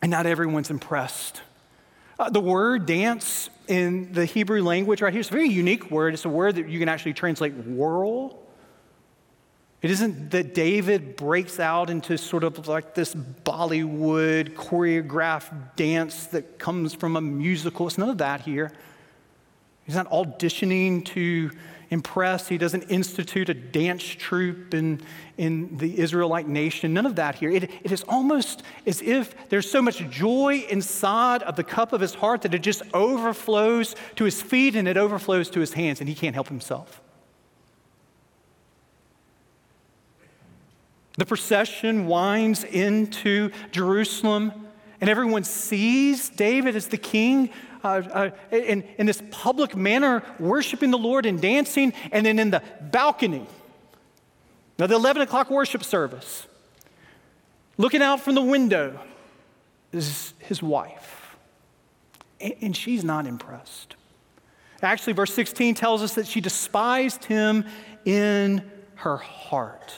and 0.00 0.10
not 0.10 0.26
everyone's 0.26 0.70
impressed. 0.70 1.42
Uh, 2.20 2.28
the 2.28 2.38
word 2.38 2.84
dance 2.84 3.48
in 3.66 4.12
the 4.12 4.26
Hebrew 4.26 4.62
language 4.62 5.00
right 5.00 5.10
here 5.10 5.22
is 5.22 5.28
a 5.28 5.32
very 5.32 5.48
unique 5.48 5.90
word. 5.90 6.12
It's 6.12 6.26
a 6.26 6.28
word 6.28 6.56
that 6.56 6.68
you 6.68 6.78
can 6.78 6.86
actually 6.86 7.14
translate 7.14 7.54
whirl. 7.54 8.38
It 9.80 9.90
isn't 9.90 10.30
that 10.32 10.52
David 10.52 11.16
breaks 11.16 11.58
out 11.58 11.88
into 11.88 12.18
sort 12.18 12.44
of 12.44 12.68
like 12.68 12.94
this 12.94 13.14
Bollywood 13.14 14.52
choreographed 14.52 15.76
dance 15.76 16.26
that 16.26 16.58
comes 16.58 16.92
from 16.92 17.16
a 17.16 17.22
musical. 17.22 17.86
It's 17.86 17.96
none 17.96 18.10
of 18.10 18.18
that 18.18 18.42
here. 18.42 18.70
He's 19.84 19.94
not 19.94 20.10
auditioning 20.10 21.06
to 21.06 21.50
impress. 21.90 22.48
He 22.48 22.56
doesn't 22.56 22.84
institute 22.84 23.48
a 23.48 23.54
dance 23.54 24.02
troupe 24.02 24.72
in, 24.74 25.00
in 25.36 25.76
the 25.76 25.98
Israelite 25.98 26.48
nation. 26.48 26.94
None 26.94 27.04
of 27.04 27.16
that 27.16 27.34
here. 27.34 27.50
It, 27.50 27.64
it 27.82 27.92
is 27.92 28.02
almost 28.04 28.62
as 28.86 29.02
if 29.02 29.34
there's 29.48 29.70
so 29.70 29.82
much 29.82 29.98
joy 30.08 30.64
inside 30.70 31.42
of 31.42 31.56
the 31.56 31.64
cup 31.64 31.92
of 31.92 32.00
his 32.00 32.14
heart 32.14 32.42
that 32.42 32.54
it 32.54 32.60
just 32.60 32.82
overflows 32.94 33.96
to 34.16 34.24
his 34.24 34.40
feet 34.40 34.76
and 34.76 34.86
it 34.86 34.96
overflows 34.96 35.50
to 35.50 35.60
his 35.60 35.72
hands, 35.72 36.00
and 36.00 36.08
he 36.08 36.14
can't 36.14 36.34
help 36.34 36.48
himself. 36.48 37.02
The 41.18 41.26
procession 41.26 42.06
winds 42.06 42.62
into 42.64 43.50
Jerusalem, 43.72 44.52
and 45.00 45.10
everyone 45.10 45.44
sees 45.44 46.28
David 46.28 46.76
as 46.76 46.86
the 46.86 46.96
king 46.96 47.50
uh, 47.82 47.88
uh, 47.88 48.30
in, 48.50 48.82
in 48.98 49.06
this 49.06 49.22
public 49.30 49.76
manner, 49.76 50.22
worshiping 50.38 50.90
the 50.90 50.98
Lord 50.98 51.26
and 51.26 51.40
dancing, 51.40 51.92
and 52.12 52.24
then 52.24 52.38
in 52.38 52.50
the 52.50 52.62
balcony. 52.80 53.46
Now, 54.78 54.86
the 54.86 54.94
11 54.94 55.22
o'clock 55.22 55.50
worship 55.50 55.84
service, 55.84 56.46
looking 57.76 58.02
out 58.02 58.20
from 58.20 58.34
the 58.34 58.42
window 58.42 58.98
is 59.92 60.34
his 60.38 60.62
wife. 60.62 61.36
And, 62.40 62.54
and 62.60 62.76
she's 62.76 63.04
not 63.04 63.26
impressed. 63.26 63.96
Actually, 64.82 65.12
verse 65.12 65.34
16 65.34 65.74
tells 65.74 66.02
us 66.02 66.14
that 66.14 66.26
she 66.26 66.40
despised 66.40 67.24
him 67.24 67.66
in 68.04 68.70
her 68.96 69.18
heart. 69.18 69.94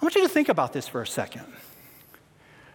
I 0.00 0.04
want 0.04 0.14
you 0.14 0.22
to 0.22 0.28
think 0.28 0.48
about 0.48 0.72
this 0.72 0.86
for 0.88 1.02
a 1.02 1.06
second. 1.06 1.44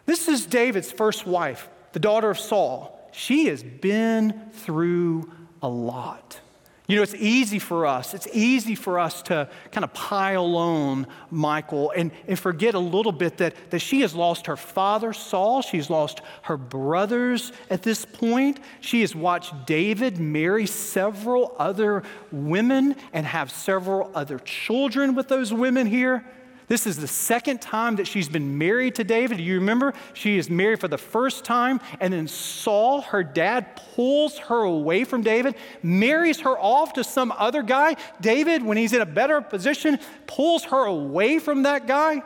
This 0.05 0.27
is 0.27 0.45
David's 0.45 0.91
first 0.91 1.25
wife, 1.25 1.69
the 1.93 1.99
daughter 1.99 2.29
of 2.29 2.37
Saul 2.37 2.94
she 3.15 3.45
has 3.47 3.63
been 3.63 4.49
through 4.51 5.31
a 5.61 5.69
lot. 5.69 6.39
You 6.87 6.97
know, 6.97 7.01
it's 7.01 7.15
easy 7.15 7.57
for 7.57 7.87
us, 7.87 8.13
it's 8.13 8.27
easy 8.31 8.75
for 8.75 8.99
us 8.99 9.23
to 9.23 9.49
kind 9.71 9.83
of 9.83 9.91
pile 9.93 10.55
on 10.55 11.07
Michal 11.31 11.91
and, 11.91 12.11
and 12.27 12.37
forget 12.37 12.75
a 12.75 12.79
little 12.79 13.11
bit 13.11 13.37
that, 13.37 13.55
that 13.71 13.79
she 13.79 14.01
has 14.01 14.13
lost 14.13 14.45
her 14.45 14.55
father, 14.55 15.11
Saul. 15.11 15.63
She's 15.63 15.89
lost 15.89 16.21
her 16.43 16.57
brothers 16.57 17.51
at 17.71 17.81
this 17.81 18.05
point. 18.05 18.59
She 18.81 19.01
has 19.01 19.15
watched 19.15 19.65
David 19.65 20.19
marry 20.19 20.67
several 20.67 21.55
other 21.57 22.03
women 22.31 22.95
and 23.13 23.25
have 23.25 23.49
several 23.49 24.11
other 24.13 24.37
children 24.37 25.15
with 25.15 25.27
those 25.27 25.51
women 25.51 25.87
here. 25.87 26.23
This 26.67 26.87
is 26.87 26.97
the 26.97 27.07
second 27.07 27.61
time 27.61 27.97
that 27.97 28.07
she's 28.07 28.27
been 28.27 28.57
married 28.57 28.95
to 28.95 29.03
David. 29.03 29.37
Do 29.37 29.43
you 29.43 29.55
remember? 29.55 29.93
She 30.13 30.37
is 30.37 30.49
married 30.49 30.79
for 30.79 30.87
the 30.87 30.97
first 30.97 31.45
time, 31.45 31.79
and 31.99 32.11
then 32.11 32.27
Saul, 32.27 33.01
her 33.01 33.23
dad, 33.23 33.79
pulls 33.93 34.39
her 34.39 34.63
away 34.63 35.03
from 35.03 35.21
David, 35.21 35.55
marries 35.83 36.39
her 36.41 36.57
off 36.57 36.93
to 36.93 37.03
some 37.03 37.31
other 37.37 37.61
guy. 37.61 37.97
David, 38.19 38.63
when 38.63 38.77
he's 38.77 38.93
in 38.93 39.01
a 39.01 39.05
better 39.05 39.41
position, 39.41 39.99
pulls 40.25 40.63
her 40.65 40.85
away 40.85 41.37
from 41.37 41.63
that 41.63 41.85
guy. 41.85 42.23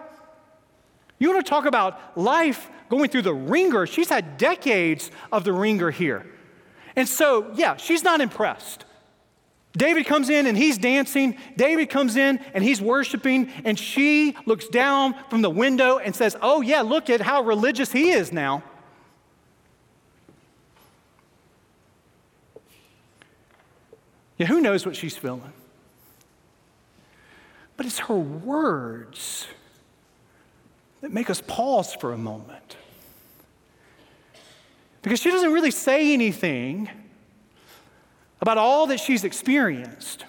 You 1.18 1.30
want 1.32 1.46
to 1.46 1.50
talk 1.50 1.66
about 1.66 2.18
life 2.18 2.70
going 2.90 3.10
through 3.10 3.24
the 3.24 3.34
ringer? 3.34 3.86
She's 3.86 4.10
had 4.10 4.38
decades 4.38 5.12
of 5.34 5.44
the 5.44 5.52
ringer 5.52 5.92
here. 5.92 6.26
And 6.96 7.08
so, 7.08 7.52
yeah, 7.56 7.76
she's 7.76 8.04
not 8.04 8.22
impressed. 8.22 8.86
David 9.74 10.08
comes 10.08 10.30
in 10.30 10.48
and 10.48 10.58
he's 10.58 10.78
dancing. 10.78 11.38
David 11.56 11.90
comes 11.90 12.16
in 12.16 12.40
and 12.54 12.64
he's 12.64 12.82
worshiping, 12.82 13.52
and 13.64 13.78
she 13.78 14.36
looks 14.46 14.68
down 14.68 15.16
from 15.30 15.42
the 15.42 15.50
window 15.50 16.00
and 16.00 16.16
says, 16.16 16.36
Oh, 16.42 16.62
yeah, 16.62 16.82
look 16.82 17.10
at 17.10 17.22
how 17.22 17.44
religious 17.44 17.92
he 17.92 18.10
is 18.10 18.32
now. 18.32 18.64
Yeah, 24.38 24.48
who 24.48 24.62
knows 24.62 24.86
what 24.86 24.96
she's 24.96 25.18
feeling? 25.18 25.54
But 27.78 27.86
it's 27.86 28.00
her 28.00 28.16
words 28.16 29.48
that 31.02 31.12
make 31.12 31.30
us 31.30 31.42
pause 31.46 31.94
for 31.94 32.14
a 32.14 32.18
moment. 32.18 32.78
Because 35.02 35.20
she 35.20 35.30
doesn't 35.30 35.54
really 35.54 35.72
say 35.72 36.14
anything 36.14 36.90
about 38.42 38.58
all 38.58 38.88
that 38.88 39.00
she's 39.00 39.24
experienced, 39.24 40.26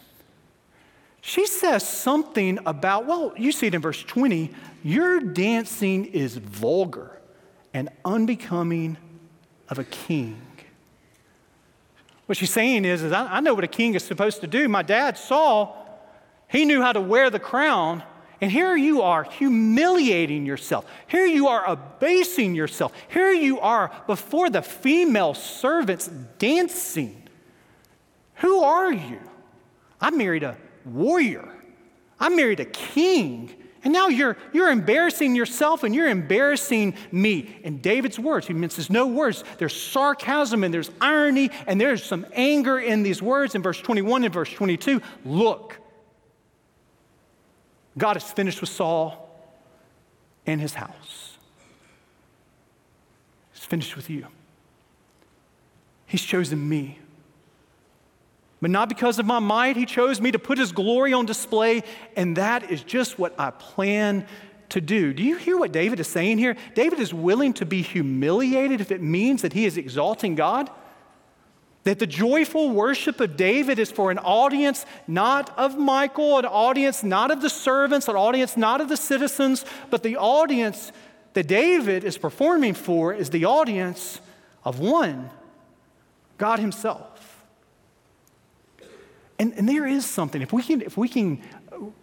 she 1.20 1.46
says 1.46 1.87
something 1.87 2.59
about, 2.66 3.07
well, 3.07 3.33
you 3.37 3.53
see 3.53 3.66
it 3.66 3.75
in 3.75 3.83
verse 3.83 4.03
20, 4.03 4.51
your 4.83 5.20
dancing 5.20 6.07
is 6.07 6.37
vulgar 6.37 7.20
and 7.75 7.90
unbecoming 8.05 8.96
of 9.68 9.79
a 9.79 9.85
king. 9.85 10.40
What 12.27 12.38
she's 12.38 12.53
saying 12.53 12.85
is, 12.85 13.03
is 13.03 13.12
I, 13.12 13.37
I 13.37 13.40
know 13.40 13.55
what 13.55 13.64
a 13.64 13.68
king 13.68 13.94
is 13.94 14.05
supposed 14.05 14.40
to 14.40 14.46
do. 14.46 14.68
My 14.68 14.83
dad 14.83 15.18
Saul, 15.18 15.77
he 16.49 16.64
knew 16.64 16.81
how 16.81 16.92
to 16.92 17.01
wear 17.01 17.29
the 17.29 17.38
crown, 17.38 18.03
and 18.40 18.51
here 18.51 18.77
you 18.77 19.03
are 19.03 19.25
humiliating 19.25 20.46
yourself. 20.46 20.87
Here 21.07 21.27
you 21.27 21.49
are 21.49 21.68
abasing 21.68 22.55
yourself. 22.55 22.92
Here 23.09 23.33
you 23.33 23.61
are 23.61 23.92
before 24.07 24.49
the 24.49 24.62
female 24.62 25.35
servants 25.35 26.09
dancing. 26.38 27.29
Who 28.40 28.62
are 28.62 28.92
you? 28.92 29.20
I 30.00 30.11
married 30.11 30.42
a 30.42 30.57
warrior. 30.85 31.48
I 32.18 32.29
married 32.31 32.61
a 32.61 32.64
king. 32.64 33.55
And 33.83 33.92
now 33.92 34.09
you're, 34.09 34.37
you're 34.53 34.70
embarrassing 34.70 35.35
yourself 35.35 35.85
and 35.85 35.94
you're 35.94 36.09
embarrassing 36.09 36.94
me. 37.12 37.59
In 37.62 37.79
David's 37.79 38.18
words, 38.18 38.46
he 38.46 38.53
minces 38.53 38.90
no 38.90 39.07
words. 39.07 39.42
There's 39.59 39.74
sarcasm 39.74 40.64
and 40.64 40.72
there's 40.72 40.90
irony 41.00 41.50
and 41.66 41.81
there's 41.81 42.05
some 42.05 42.26
anger 42.33 42.79
in 42.79 43.03
these 43.03 43.22
words 43.22 43.55
in 43.55 43.62
verse 43.62 43.81
21 43.81 44.24
and 44.24 44.33
verse 44.33 44.53
22. 44.53 45.00
Look, 45.24 45.79
God 47.96 48.16
is 48.16 48.24
finished 48.24 48.61
with 48.61 48.70
Saul 48.70 49.29
and 50.46 50.61
his 50.61 50.74
house. 50.74 51.37
He's 53.53 53.64
finished 53.64 53.96
with 53.96 54.11
you. 54.11 54.26
He's 56.07 56.22
chosen 56.22 56.68
me. 56.68 56.98
But 58.61 58.70
not 58.70 58.88
because 58.88 59.18
of 59.18 59.27
my 59.27 59.38
might, 59.38 59.77
he 59.77 59.87
chose 59.87 60.20
me 60.20 60.31
to 60.33 60.38
put 60.38 60.59
his 60.59 60.73
glory 60.73 61.12
on 61.12 61.25
display, 61.25 61.83
and 62.14 62.37
that 62.37 62.70
is 62.70 62.83
just 62.83 63.18
what 63.18 63.35
I 63.38 63.51
plan 63.51 64.27
to 64.70 64.81
do. 64.81 65.12
Do 65.14 65.23
you 65.23 65.37
hear 65.37 65.59
what 65.59 65.73
David 65.73 65.99
is 65.99 66.09
saying 66.09 66.38
here? 66.38 66.57
David 66.75 67.01
is 67.01 67.12
willing 67.12 67.55
to 67.55 67.66
be 67.66 67.83
humiliated 67.83 68.81
if 68.81 68.90
it 68.90 69.03
means 69.03 69.42
that 69.42 69.53
he 69.53 69.64
is 69.64 69.77
exalting 69.77 70.35
God. 70.35 70.70
That 71.85 71.99
the 71.99 72.07
joyful 72.07 72.68
worship 72.70 73.20
of 73.20 73.38
David 73.38 73.79
is 73.79 73.90
for 73.90 74.11
an 74.11 74.18
audience 74.18 74.85
not 75.09 75.57
of 75.59 75.79
Michal, 75.79 76.38
an 76.38 76.44
audience 76.44 77.03
not 77.03 77.31
of 77.31 77.40
the 77.40 77.49
servants, 77.49 78.07
an 78.07 78.16
audience 78.16 78.57
not 78.59 78.83
of 78.83 78.90
the 78.90 78.99
citizens, 78.99 79.64
but 79.88 80.03
the 80.03 80.18
audience 80.18 80.92
that 81.33 81.46
David 81.46 82.05
is 82.05 82.18
performing 82.18 82.75
for 82.75 83.14
is 83.14 83.31
the 83.31 83.46
audience 83.46 84.20
of 84.62 84.79
one, 84.79 85.31
God 86.37 86.59
Himself. 86.59 87.19
And, 89.40 89.55
and 89.55 89.66
there 89.66 89.87
is 89.87 90.05
something, 90.05 90.42
if 90.42 90.53
we, 90.53 90.62
can, 90.62 90.83
if 90.83 90.98
we 90.98 91.09
can 91.09 91.40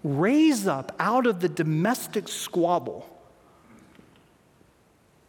raise 0.03 0.65
up 0.65 0.95
out 0.97 1.27
of 1.27 1.39
the 1.39 1.47
domestic 1.47 2.27
squabble 2.27 3.07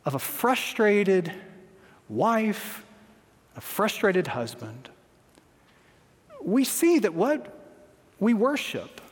of 0.07 0.14
a 0.14 0.18
frustrated 0.18 1.31
wife, 2.09 2.83
a 3.57 3.61
frustrated 3.61 4.27
husband, 4.27 4.88
we 6.42 6.64
see 6.64 6.99
that 7.01 7.12
what 7.12 7.55
we 8.18 8.33
worship 8.33 9.03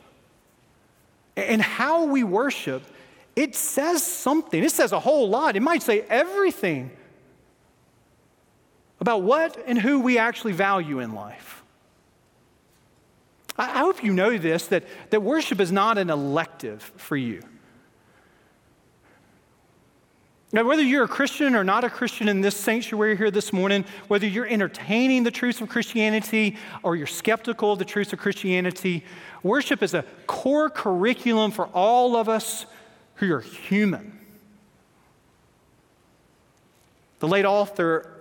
and 1.35 1.61
how 1.61 2.05
we 2.05 2.23
worship, 2.23 2.81
it 3.35 3.55
says 3.55 4.03
something. 4.03 4.63
It 4.63 4.71
says 4.71 4.91
a 4.91 4.99
whole 4.99 5.29
lot. 5.29 5.55
It 5.55 5.61
might 5.61 5.83
say 5.83 6.01
everything 6.09 6.89
about 8.99 9.21
what 9.21 9.55
and 9.67 9.77
who 9.77 9.99
we 9.99 10.17
actually 10.17 10.53
value 10.53 10.99
in 10.99 11.13
life. 11.13 11.56
I 13.57 13.79
hope 13.79 14.03
you 14.03 14.13
know 14.13 14.37
this 14.37 14.67
that, 14.67 14.83
that 15.09 15.21
worship 15.21 15.59
is 15.59 15.71
not 15.71 15.97
an 15.97 16.09
elective 16.09 16.81
for 16.95 17.17
you. 17.17 17.41
Now, 20.53 20.63
whether 20.63 20.81
you're 20.81 21.03
a 21.03 21.09
Christian 21.09 21.55
or 21.55 21.63
not 21.63 21.83
a 21.83 21.89
Christian 21.89 22.29
in 22.29 22.39
this 22.39 22.55
sanctuary 22.55 23.17
here 23.17 23.29
this 23.29 23.51
morning, 23.51 23.83
whether 24.07 24.25
you're 24.25 24.47
entertaining 24.47 25.23
the 25.23 25.31
truths 25.31 25.59
of 25.59 25.67
Christianity 25.67 26.55
or 26.83 26.95
you're 26.95 27.05
skeptical 27.05 27.73
of 27.73 27.79
the 27.79 27.85
truths 27.85 28.13
of 28.13 28.19
Christianity, 28.19 29.03
worship 29.43 29.83
is 29.83 29.93
a 29.93 30.05
core 30.25 30.69
curriculum 30.69 31.51
for 31.51 31.65
all 31.67 32.15
of 32.15 32.29
us 32.29 32.65
who 33.15 33.33
are 33.33 33.41
human. 33.41 34.17
The 37.19 37.27
late 37.27 37.45
author 37.45 38.17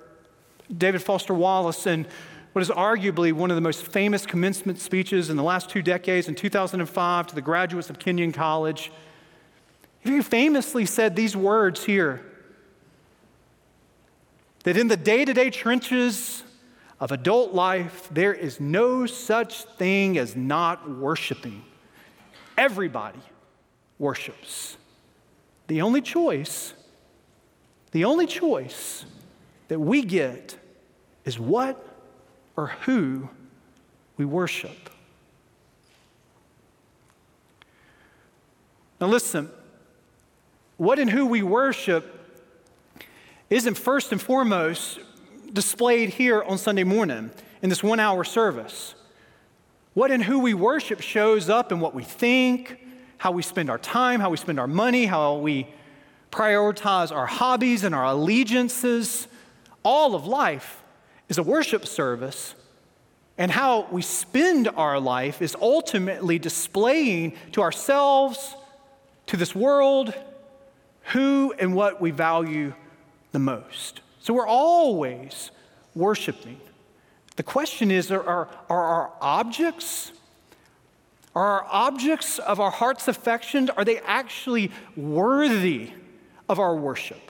David 0.75 1.03
Foster 1.03 1.35
Wallace, 1.35 1.87
in 1.87 2.07
what 2.57 2.62
is 2.62 2.71
arguably 2.71 3.35
one 3.35 3.51
of 3.51 3.55
the 3.55 3.61
most 3.61 3.83
famous 3.83 4.25
commencement 4.25 4.79
speeches 4.79 5.29
in 5.29 5.37
the 5.37 5.42
last 5.42 5.69
two 5.69 5.83
decades, 5.83 6.27
in 6.27 6.35
2005, 6.35 7.27
to 7.27 7.35
the 7.35 7.42
graduates 7.42 7.90
of 7.90 7.99
Kenyon 7.99 8.33
College, 8.33 8.90
he 10.01 10.23
famously 10.23 10.87
said 10.87 11.14
these 11.14 11.37
words 11.37 11.85
here 11.85 12.25
that 14.64 14.75
in 14.75 14.88
the 14.88 14.97
day 14.97 15.23
to 15.23 15.35
day 15.35 15.51
trenches 15.51 16.45
of 16.99 17.12
adult 17.12 17.53
life, 17.53 18.09
there 18.11 18.33
is 18.33 18.59
no 18.59 19.05
such 19.05 19.64
thing 19.77 20.16
as 20.16 20.35
not 20.35 20.90
worshiping. 20.90 21.62
Everybody 22.57 23.21
worships. 23.99 24.79
The 25.66 25.83
only 25.83 26.01
choice, 26.01 26.73
the 27.90 28.07
only 28.07 28.27
choice 28.27 29.05
that 29.69 29.79
we 29.79 30.03
get 30.03 30.57
is 31.27 31.38
what 31.38 31.96
or 32.57 32.69
who 32.69 33.29
we 34.16 34.25
worship. 34.25 34.90
Now, 39.01 39.09
listen, 39.09 39.51
what 40.79 40.99
and 40.99 41.11
who 41.11 41.27
we 41.27 41.42
worship 41.42 42.12
isn't 43.51 43.75
first 43.75 44.12
and 44.12 44.21
foremost 44.21 44.99
displayed 45.53 46.11
here 46.11 46.42
on 46.42 46.59
Sunday 46.59 46.85
morning 46.85 47.31
in 47.62 47.69
this 47.69 47.83
one 47.83 48.01
hour 48.01 48.25
service. 48.25 48.95
What 49.95 50.11
and 50.11 50.23
who 50.23 50.38
we 50.38 50.55
worship 50.55 51.01
shows 51.01 51.49
up 51.49 51.73
in 51.73 51.81
what 51.81 51.95
we 51.95 52.05
think, 52.05 52.79
how 53.19 53.33
we 53.33 53.42
spend 53.42 53.71
our 53.71 53.79
time, 53.79 54.21
how 54.21 54.31
we 54.31 54.37
spend 54.37 54.59
our 54.59 54.66
money, 54.66 55.07
how 55.07 55.37
we 55.37 55.66
prioritize 56.31 57.14
our 57.14 57.27
hobbies 57.27 57.85
and 57.85 57.95
our 57.95 58.05
allegiances. 58.05 59.29
All 59.83 60.14
of 60.14 60.27
life 60.27 60.83
is 61.29 61.39
a 61.39 61.43
worship 61.43 61.87
service. 61.87 62.55
And 63.39 63.51
how 63.51 63.87
we 63.91 64.03
spend 64.03 64.69
our 64.69 64.99
life 64.99 65.43
is 65.43 65.55
ultimately 65.61 66.39
displaying 66.39 67.35
to 67.53 67.62
ourselves, 67.62 68.55
to 69.27 69.37
this 69.37 69.55
world, 69.55 70.15
who 71.12 71.55
and 71.59 71.75
what 71.75 72.01
we 72.01 72.11
value 72.11 72.75
the 73.33 73.39
most. 73.39 74.01
So 74.21 74.35
we're 74.35 74.47
always 74.47 75.51
worshiping. 75.95 76.61
The 77.37 77.43
question 77.43 77.91
is 77.91 78.11
are, 78.11 78.23
are, 78.23 78.49
our 78.71 79.12
objects, 79.21 80.12
are 81.35 81.61
our 81.61 81.67
objects 81.71 82.39
of 82.39 82.59
our 82.59 82.71
heart's 82.71 83.09
affection, 83.09 83.71
are 83.77 83.85
they 83.85 83.99
actually 83.99 84.73
worthy 84.97 85.91
of 86.49 86.59
our 86.59 86.75
worship? 86.75 87.26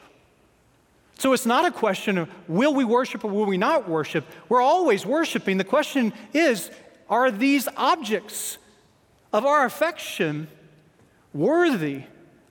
So 1.18 1.32
it's 1.32 1.46
not 1.46 1.64
a 1.64 1.70
question 1.70 2.18
of 2.18 2.28
will 2.46 2.74
we 2.74 2.84
worship 2.84 3.24
or 3.24 3.30
will 3.30 3.46
we 3.46 3.56
not 3.56 3.88
worship. 3.88 4.26
We're 4.48 4.60
always 4.60 5.06
worshiping. 5.06 5.56
The 5.56 5.64
question 5.64 6.12
is 6.34 6.70
are 7.08 7.30
these 7.30 7.68
objects 7.76 8.58
of 9.32 9.46
our 9.46 9.64
affection 9.64 10.48
worthy 11.32 12.02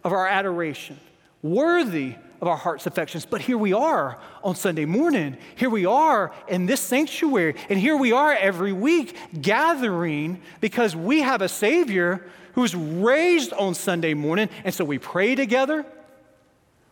of 0.03 0.13
our 0.13 0.27
adoration, 0.27 0.99
worthy 1.41 2.15
of 2.41 2.47
our 2.47 2.57
heart's 2.57 2.85
affections. 2.85 3.25
But 3.25 3.41
here 3.41 3.57
we 3.57 3.73
are 3.73 4.19
on 4.43 4.55
Sunday 4.55 4.85
morning. 4.85 5.37
Here 5.55 5.69
we 5.69 5.85
are 5.85 6.31
in 6.47 6.65
this 6.65 6.81
sanctuary. 6.81 7.55
And 7.69 7.79
here 7.79 7.97
we 7.97 8.11
are 8.11 8.33
every 8.33 8.73
week 8.73 9.17
gathering 9.41 10.41
because 10.61 10.95
we 10.95 11.21
have 11.21 11.41
a 11.41 11.49
Savior 11.49 12.25
who's 12.53 12.75
raised 12.75 13.51
on 13.53 13.73
Sunday 13.73 14.13
morning. 14.13 14.49
And 14.63 14.73
so 14.73 14.85
we 14.85 14.99
pray 14.99 15.35
together, 15.35 15.85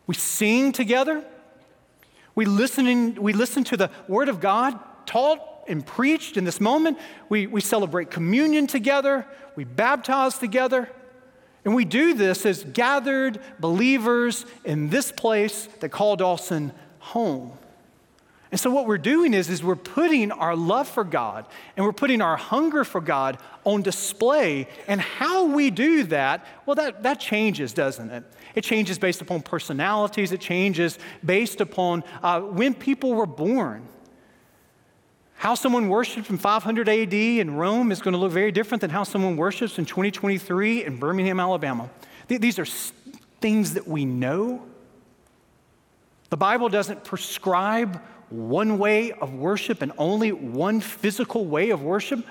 we 0.08 0.16
sing 0.16 0.72
together, 0.72 1.24
we 2.36 2.46
listen, 2.46 2.88
in, 2.88 3.15
we 3.15 3.34
listen 3.34 3.63
to 3.65 3.78
the 3.78 3.91
Word 4.08 4.30
of 4.30 4.39
God 4.39 4.80
taught 5.06 5.39
and 5.67 5.86
preached 5.86 6.38
in 6.38 6.43
this 6.43 6.60
moment. 6.60 6.98
We, 7.30 7.48
we 7.48 7.62
celebrate 7.62 8.12
communion 8.12 8.67
together, 8.67 9.26
we 9.56 9.63
baptize 9.63 10.38
together. 10.38 10.89
And 11.65 11.74
we 11.74 11.86
do 11.86 12.13
this 12.13 12.46
as 12.46 12.63
gathered 12.65 13.39
believers 13.58 14.46
in 14.65 14.89
this 14.89 15.13
place 15.13 15.69
that 15.80 15.89
call 15.89 16.17
Dawson 16.17 16.74
home. 17.00 17.58
And 18.54 18.60
so 18.60 18.70
what 18.70 18.86
we're 18.86 19.00
doing 19.00 19.34
is, 19.34 19.50
is 19.50 19.63
we're 19.63 19.76
putting 19.76 20.32
our 20.32 20.56
love 20.56 20.88
for 20.88 21.04
God 21.04 21.48
and 21.76 21.84
we're 21.84 21.92
putting 21.92 22.22
our 22.22 22.38
hunger 22.38 22.84
for 22.84 23.02
God 23.02 23.39
on 23.63 23.82
display. 23.82 24.68
And 24.88 25.02
how 25.02 25.46
we 25.46 25.72
do 25.72 26.04
that, 26.04 26.46
well, 26.68 26.76
that, 26.76 27.02
that 27.02 27.20
changes, 27.20 27.74
doesn't 27.74 28.12
it? 28.12 28.24
It 28.54 28.63
changes 28.63 29.00
based 29.00 29.24
upon 29.24 29.42
personalities, 29.42 30.32
it 30.32 30.39
changes 30.39 31.00
based 31.26 31.62
upon 31.62 32.04
uh, 32.22 32.42
when 32.42 32.76
people 32.76 33.16
were 33.16 33.26
born. 33.26 33.88
How 35.34 35.56
someone 35.56 35.89
worshiped 35.89 36.30
in 36.30 36.38
500 36.38 36.88
AD 36.88 37.12
in 37.12 37.56
Rome 37.56 37.92
is 37.92 38.04
going 38.04 38.12
to 38.12 38.20
look 38.20 38.32
very 38.32 38.52
different 38.52 38.82
than 38.82 38.92
how 38.92 39.02
someone 39.02 39.36
worships 39.36 39.80
in 39.80 39.86
2023 39.86 40.86
in 40.86 40.98
Birmingham, 40.98 41.39
Alabama. 41.39 41.89
These 42.28 42.60
are 42.60 42.68
things 43.42 43.74
that 43.74 43.88
we 43.88 44.06
know. 44.06 44.63
The 46.30 46.38
Bible 46.38 46.70
doesn't 46.70 47.04
prescribe 47.04 48.00
one 48.34 48.80
way 48.80 49.12
of 49.12 49.36
worship 49.36 49.84
and 49.84 49.91
only 49.98 50.32
one 50.32 50.82
physical 50.82 51.46
way 51.46 51.69
of 51.69 51.84
worship. 51.84 52.26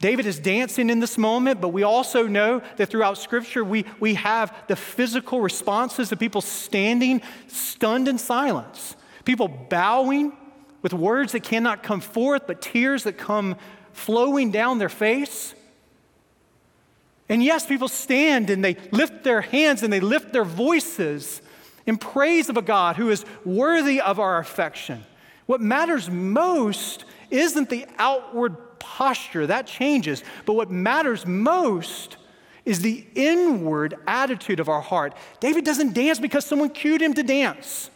David 0.00 0.26
is 0.26 0.38
dancing 0.38 0.90
in 0.90 1.00
this 1.00 1.16
moment, 1.16 1.62
but 1.62 1.68
we 1.68 1.82
also 1.82 2.26
know 2.26 2.62
that 2.76 2.90
throughout 2.90 3.16
Scripture 3.16 3.64
we, 3.64 3.86
we 4.00 4.14
have 4.14 4.54
the 4.68 4.76
physical 4.76 5.40
responses 5.40 6.12
of 6.12 6.18
people 6.18 6.42
standing 6.42 7.22
stunned 7.48 8.06
in 8.06 8.18
silence, 8.18 8.96
people 9.24 9.48
bowing 9.48 10.32
with 10.82 10.92
words 10.92 11.32
that 11.32 11.42
cannot 11.42 11.82
come 11.82 12.00
forth, 12.02 12.46
but 12.46 12.60
tears 12.60 13.04
that 13.04 13.16
come 13.16 13.56
flowing 13.92 14.50
down 14.50 14.78
their 14.78 14.88
face. 14.90 15.54
And 17.30 17.42
yes, 17.42 17.64
people 17.64 17.88
stand 17.88 18.50
and 18.50 18.62
they 18.62 18.76
lift 18.90 19.24
their 19.24 19.40
hands 19.40 19.82
and 19.82 19.92
they 19.92 20.00
lift 20.00 20.34
their 20.34 20.44
voices 20.44 21.40
in 21.90 21.98
praise 21.98 22.48
of 22.48 22.56
a 22.56 22.62
God 22.62 22.94
who 22.94 23.10
is 23.10 23.24
worthy 23.44 24.00
of 24.00 24.20
our 24.20 24.38
affection. 24.38 25.04
What 25.46 25.60
matters 25.60 26.08
most 26.08 27.04
isn't 27.30 27.68
the 27.68 27.84
outward 27.98 28.78
posture, 28.78 29.48
that 29.48 29.66
changes, 29.66 30.22
but 30.46 30.52
what 30.52 30.70
matters 30.70 31.26
most 31.26 32.16
is 32.64 32.78
the 32.78 33.04
inward 33.16 33.96
attitude 34.06 34.60
of 34.60 34.68
our 34.68 34.80
heart. 34.80 35.16
David 35.40 35.64
doesn't 35.64 35.92
dance 35.92 36.20
because 36.20 36.44
someone 36.44 36.70
cued 36.70 37.02
him 37.02 37.12
to 37.14 37.24
dance. 37.24 37.90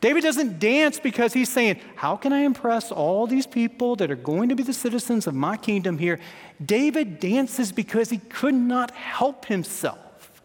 David 0.00 0.24
doesn't 0.24 0.58
dance 0.58 0.98
because 0.98 1.32
he's 1.32 1.48
saying, 1.48 1.78
How 1.94 2.16
can 2.16 2.32
I 2.32 2.40
impress 2.40 2.90
all 2.90 3.28
these 3.28 3.46
people 3.46 3.94
that 3.96 4.10
are 4.10 4.16
going 4.16 4.48
to 4.48 4.56
be 4.56 4.64
the 4.64 4.72
citizens 4.72 5.28
of 5.28 5.34
my 5.34 5.56
kingdom 5.56 5.96
here? 5.96 6.18
David 6.64 7.20
dances 7.20 7.70
because 7.70 8.10
he 8.10 8.18
could 8.18 8.54
not 8.54 8.90
help 8.90 9.44
himself. 9.44 10.42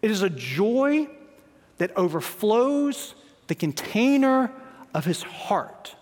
It 0.00 0.10
is 0.10 0.22
a 0.22 0.30
joy 0.30 1.08
that 1.82 1.90
overflows 1.96 3.16
the 3.48 3.56
container 3.56 4.52
of 4.94 5.04
his 5.04 5.24
heart. 5.24 5.96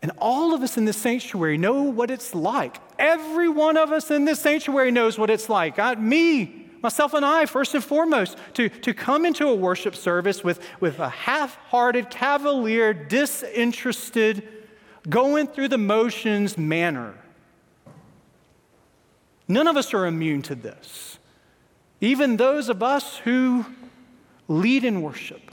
And 0.00 0.10
all 0.16 0.54
of 0.54 0.62
us 0.62 0.78
in 0.78 0.86
this 0.86 0.96
sanctuary 0.96 1.58
know 1.58 1.82
what 1.82 2.10
it's 2.10 2.34
like. 2.34 2.78
Every 2.98 3.50
one 3.50 3.76
of 3.76 3.92
us 3.92 4.10
in 4.10 4.24
this 4.24 4.40
sanctuary 4.40 4.90
knows 4.90 5.18
what 5.18 5.28
it's 5.28 5.50
like. 5.50 5.78
I, 5.78 5.96
me, 5.96 6.70
myself 6.82 7.12
and 7.12 7.26
I, 7.26 7.44
first 7.44 7.74
and 7.74 7.84
foremost, 7.84 8.38
to, 8.54 8.70
to 8.70 8.94
come 8.94 9.26
into 9.26 9.48
a 9.48 9.54
worship 9.54 9.94
service 9.94 10.42
with, 10.42 10.66
with 10.80 10.98
a 10.98 11.10
half 11.10 11.56
hearted, 11.66 12.08
cavalier, 12.08 12.94
disinterested, 12.94 14.48
going 15.10 15.46
through 15.46 15.68
the 15.68 15.76
motions 15.76 16.56
manner. 16.56 17.12
None 19.46 19.68
of 19.68 19.76
us 19.76 19.92
are 19.92 20.06
immune 20.06 20.40
to 20.42 20.54
this, 20.54 21.18
even 22.02 22.36
those 22.36 22.68
of 22.68 22.82
us 22.82 23.16
who 23.18 23.64
lead 24.48 24.84
in 24.84 25.00
worship. 25.02 25.52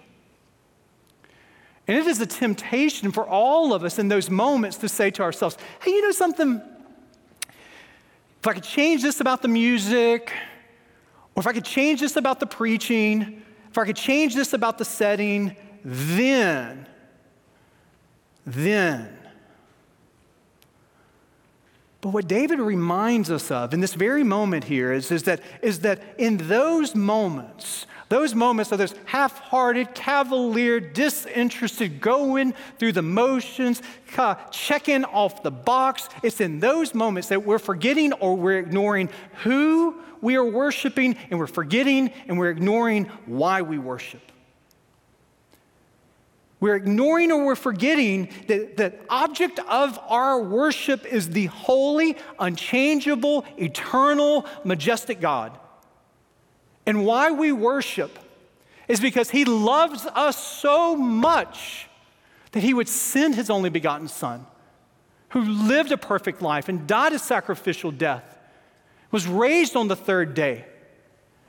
And 1.88 1.96
it 1.96 2.08
is 2.08 2.20
a 2.20 2.26
temptation 2.26 3.12
for 3.12 3.26
all 3.26 3.74
of 3.74 3.84
us 3.84 4.00
in 4.00 4.10
those 4.10 4.30
moments 4.30 4.78
to 4.78 4.90
say 4.90 5.12
to 5.12 5.22
ourselves, 5.22 5.58
hey, 5.82 5.92
you 5.92 6.02
know 6.02 6.12
something? 6.12 6.62
If 8.40 8.48
I 8.48 8.54
could 8.54 8.64
change 8.64 9.04
this 9.04 9.22
about 9.22 9.44
the 9.44 9.48
music, 9.48 10.34
or 11.36 11.42
if 11.42 11.48
I 11.48 11.54
could 11.54 11.66
change 11.66 12.00
this 12.00 12.16
about 12.16 12.40
the 12.40 12.48
preaching, 12.48 13.44
if 13.70 13.78
I 13.78 13.86
could 13.86 13.96
change 13.96 14.34
this 14.34 14.54
about 14.54 14.80
the 14.80 14.86
setting, 14.86 15.56
then, 15.86 16.88
then. 18.46 19.19
But 22.02 22.10
what 22.10 22.28
David 22.28 22.60
reminds 22.60 23.30
us 23.30 23.52
of 23.52 23.74
in 23.74 23.82
this 23.82 23.94
very 23.94 24.24
moment 24.24 24.64
here 24.64 24.94
is, 24.94 25.12
is, 25.12 25.24
that, 25.24 25.42
is 25.62 25.82
that 25.82 26.02
in 26.18 26.38
those 26.38 26.96
moments, 26.96 27.86
those 28.08 28.34
moments 28.34 28.72
of 28.72 28.78
those 28.78 28.96
half 29.06 29.40
hearted, 29.40 29.94
cavalier, 29.94 30.80
disinterested, 30.80 32.00
going 32.00 32.54
through 32.78 32.94
the 32.94 33.02
motions, 33.02 33.82
checking 34.52 35.04
off 35.06 35.44
the 35.44 35.52
box, 35.52 36.08
it's 36.24 36.40
in 36.40 36.60
those 36.60 36.96
moments 36.96 37.28
that 37.28 37.46
we're 37.46 37.60
forgetting 37.60 38.14
or 38.14 38.36
we're 38.36 38.60
ignoring 38.60 39.10
who 39.44 40.02
we 40.22 40.36
are 40.36 40.46
worshiping 40.46 41.18
and 41.30 41.38
we're 41.38 41.48
forgetting 41.48 42.12
and 42.28 42.40
we're 42.40 42.50
ignoring 42.50 43.06
why 43.26 43.62
we 43.62 43.78
worship. 43.78 44.22
We're 46.60 46.76
ignoring 46.76 47.32
or 47.32 47.46
we're 47.46 47.56
forgetting 47.56 48.30
that 48.48 48.76
the 48.76 48.94
object 49.10 49.60
of 49.60 49.98
our 50.08 50.42
worship 50.42 51.06
is 51.06 51.30
the 51.30 51.46
holy, 51.46 52.18
unchangeable, 52.38 53.46
eternal, 53.58 54.46
majestic 54.66 55.22
God. 55.22 55.58
And 56.86 57.06
why 57.06 57.32
we 57.32 57.52
worship 57.52 58.20
is 58.90 59.00
because 59.00 59.30
He 59.30 59.46
loves 59.46 60.06
us 60.06 60.44
so 60.44 60.98
much 60.98 61.88
that 62.52 62.62
He 62.62 62.74
would 62.74 62.90
send 62.90 63.36
His 63.36 63.50
only 63.50 63.70
begotten 63.70 64.10
Son, 64.10 64.46
who 65.30 65.42
lived 65.42 65.94
a 65.94 65.98
perfect 65.98 66.42
life 66.42 66.68
and 66.68 66.88
died 66.88 67.14
a 67.14 67.20
sacrificial 67.20 67.92
death, 67.92 68.38
was 69.12 69.28
raised 69.28 69.78
on 69.78 69.88
the 69.88 69.96
third 69.96 70.34
day. 70.34 70.66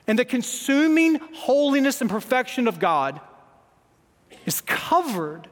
And 0.06 0.18
the 0.18 0.24
consuming 0.24 1.16
holiness 1.34 2.00
and 2.00 2.08
perfection 2.08 2.68
of 2.68 2.78
God 2.78 3.20
is 4.46 4.60
covered. 4.60 5.48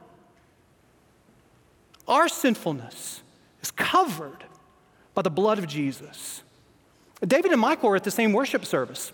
Our 2.07 2.27
sinfulness 2.27 3.21
is 3.61 3.71
covered 3.71 4.43
by 5.13 5.21
the 5.21 5.29
blood 5.29 5.59
of 5.59 5.67
Jesus. 5.67 6.43
David 7.25 7.51
and 7.51 7.61
Michal 7.61 7.89
are 7.89 7.95
at 7.95 8.03
the 8.03 8.11
same 8.11 8.33
worship 8.33 8.65
service. 8.65 9.11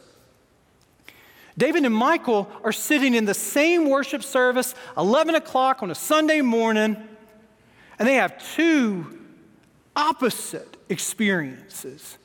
David 1.57 1.85
and 1.85 1.97
Michal 1.97 2.49
are 2.63 2.71
sitting 2.71 3.13
in 3.13 3.25
the 3.25 3.33
same 3.33 3.89
worship 3.89 4.23
service, 4.23 4.75
11 4.97 5.35
o'clock 5.35 5.81
on 5.81 5.89
a 5.89 5.95
Sunday 5.95 6.41
morning, 6.41 6.97
and 7.97 8.07
they 8.07 8.15
have 8.15 8.37
two 8.53 9.19
opposite 9.95 10.77
experiences. 10.89 12.17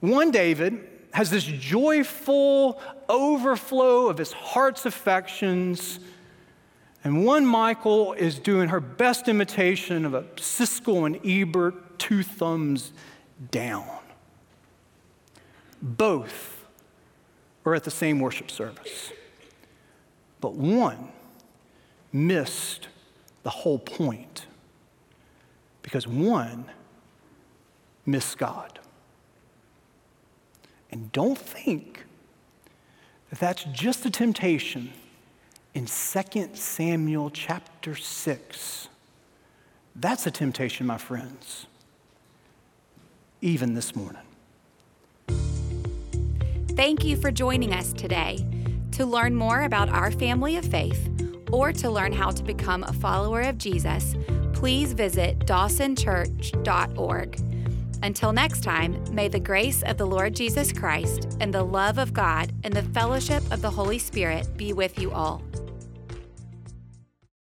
One, 0.00 0.30
David, 0.30 0.88
has 1.12 1.30
this 1.30 1.44
joyful 1.44 2.80
overflow 3.08 4.08
of 4.08 4.18
his 4.18 4.32
heart's 4.32 4.86
affections 4.86 6.00
and 7.06 7.24
one 7.24 7.46
Michal 7.46 8.14
is 8.14 8.36
doing 8.40 8.70
her 8.70 8.80
best 8.80 9.28
imitation 9.28 10.04
of 10.04 10.12
a 10.12 10.22
Siskel 10.22 11.06
and 11.06 11.20
Ebert, 11.24 12.00
two 12.00 12.24
thumbs 12.24 12.90
down. 13.52 13.86
Both 15.80 16.66
are 17.64 17.76
at 17.76 17.84
the 17.84 17.92
same 17.92 18.18
worship 18.18 18.50
service, 18.50 19.12
but 20.40 20.54
one 20.54 21.12
missed 22.12 22.88
the 23.44 23.50
whole 23.50 23.78
point 23.78 24.46
because 25.82 26.08
one 26.08 26.64
missed 28.04 28.36
God. 28.36 28.80
And 30.90 31.12
don't 31.12 31.38
think 31.38 32.04
that 33.30 33.38
that's 33.38 33.62
just 33.62 34.04
a 34.06 34.10
temptation 34.10 34.92
in 35.76 35.84
2 35.84 36.48
Samuel 36.54 37.28
chapter 37.28 37.94
6. 37.94 38.88
That's 39.94 40.26
a 40.26 40.30
temptation, 40.30 40.86
my 40.86 40.96
friends, 40.96 41.66
even 43.42 43.74
this 43.74 43.94
morning. 43.94 44.22
Thank 46.68 47.04
you 47.04 47.14
for 47.14 47.30
joining 47.30 47.74
us 47.74 47.92
today. 47.92 48.46
To 48.92 49.04
learn 49.04 49.34
more 49.34 49.64
about 49.64 49.90
our 49.90 50.10
family 50.10 50.56
of 50.56 50.64
faith 50.64 51.10
or 51.52 51.74
to 51.74 51.90
learn 51.90 52.14
how 52.14 52.30
to 52.30 52.42
become 52.42 52.82
a 52.84 52.94
follower 52.94 53.42
of 53.42 53.58
Jesus, 53.58 54.14
please 54.54 54.94
visit 54.94 55.40
dawsonchurch.org. 55.40 57.40
Until 58.02 58.32
next 58.32 58.62
time, 58.62 59.04
may 59.12 59.28
the 59.28 59.40
grace 59.40 59.82
of 59.82 59.98
the 59.98 60.06
Lord 60.06 60.34
Jesus 60.34 60.72
Christ 60.72 61.36
and 61.40 61.52
the 61.52 61.64
love 61.64 61.98
of 61.98 62.14
God 62.14 62.52
and 62.64 62.72
the 62.72 62.82
fellowship 62.82 63.42
of 63.50 63.60
the 63.60 63.70
Holy 63.70 63.98
Spirit 63.98 64.56
be 64.56 64.72
with 64.72 64.98
you 64.98 65.12
all. 65.12 65.42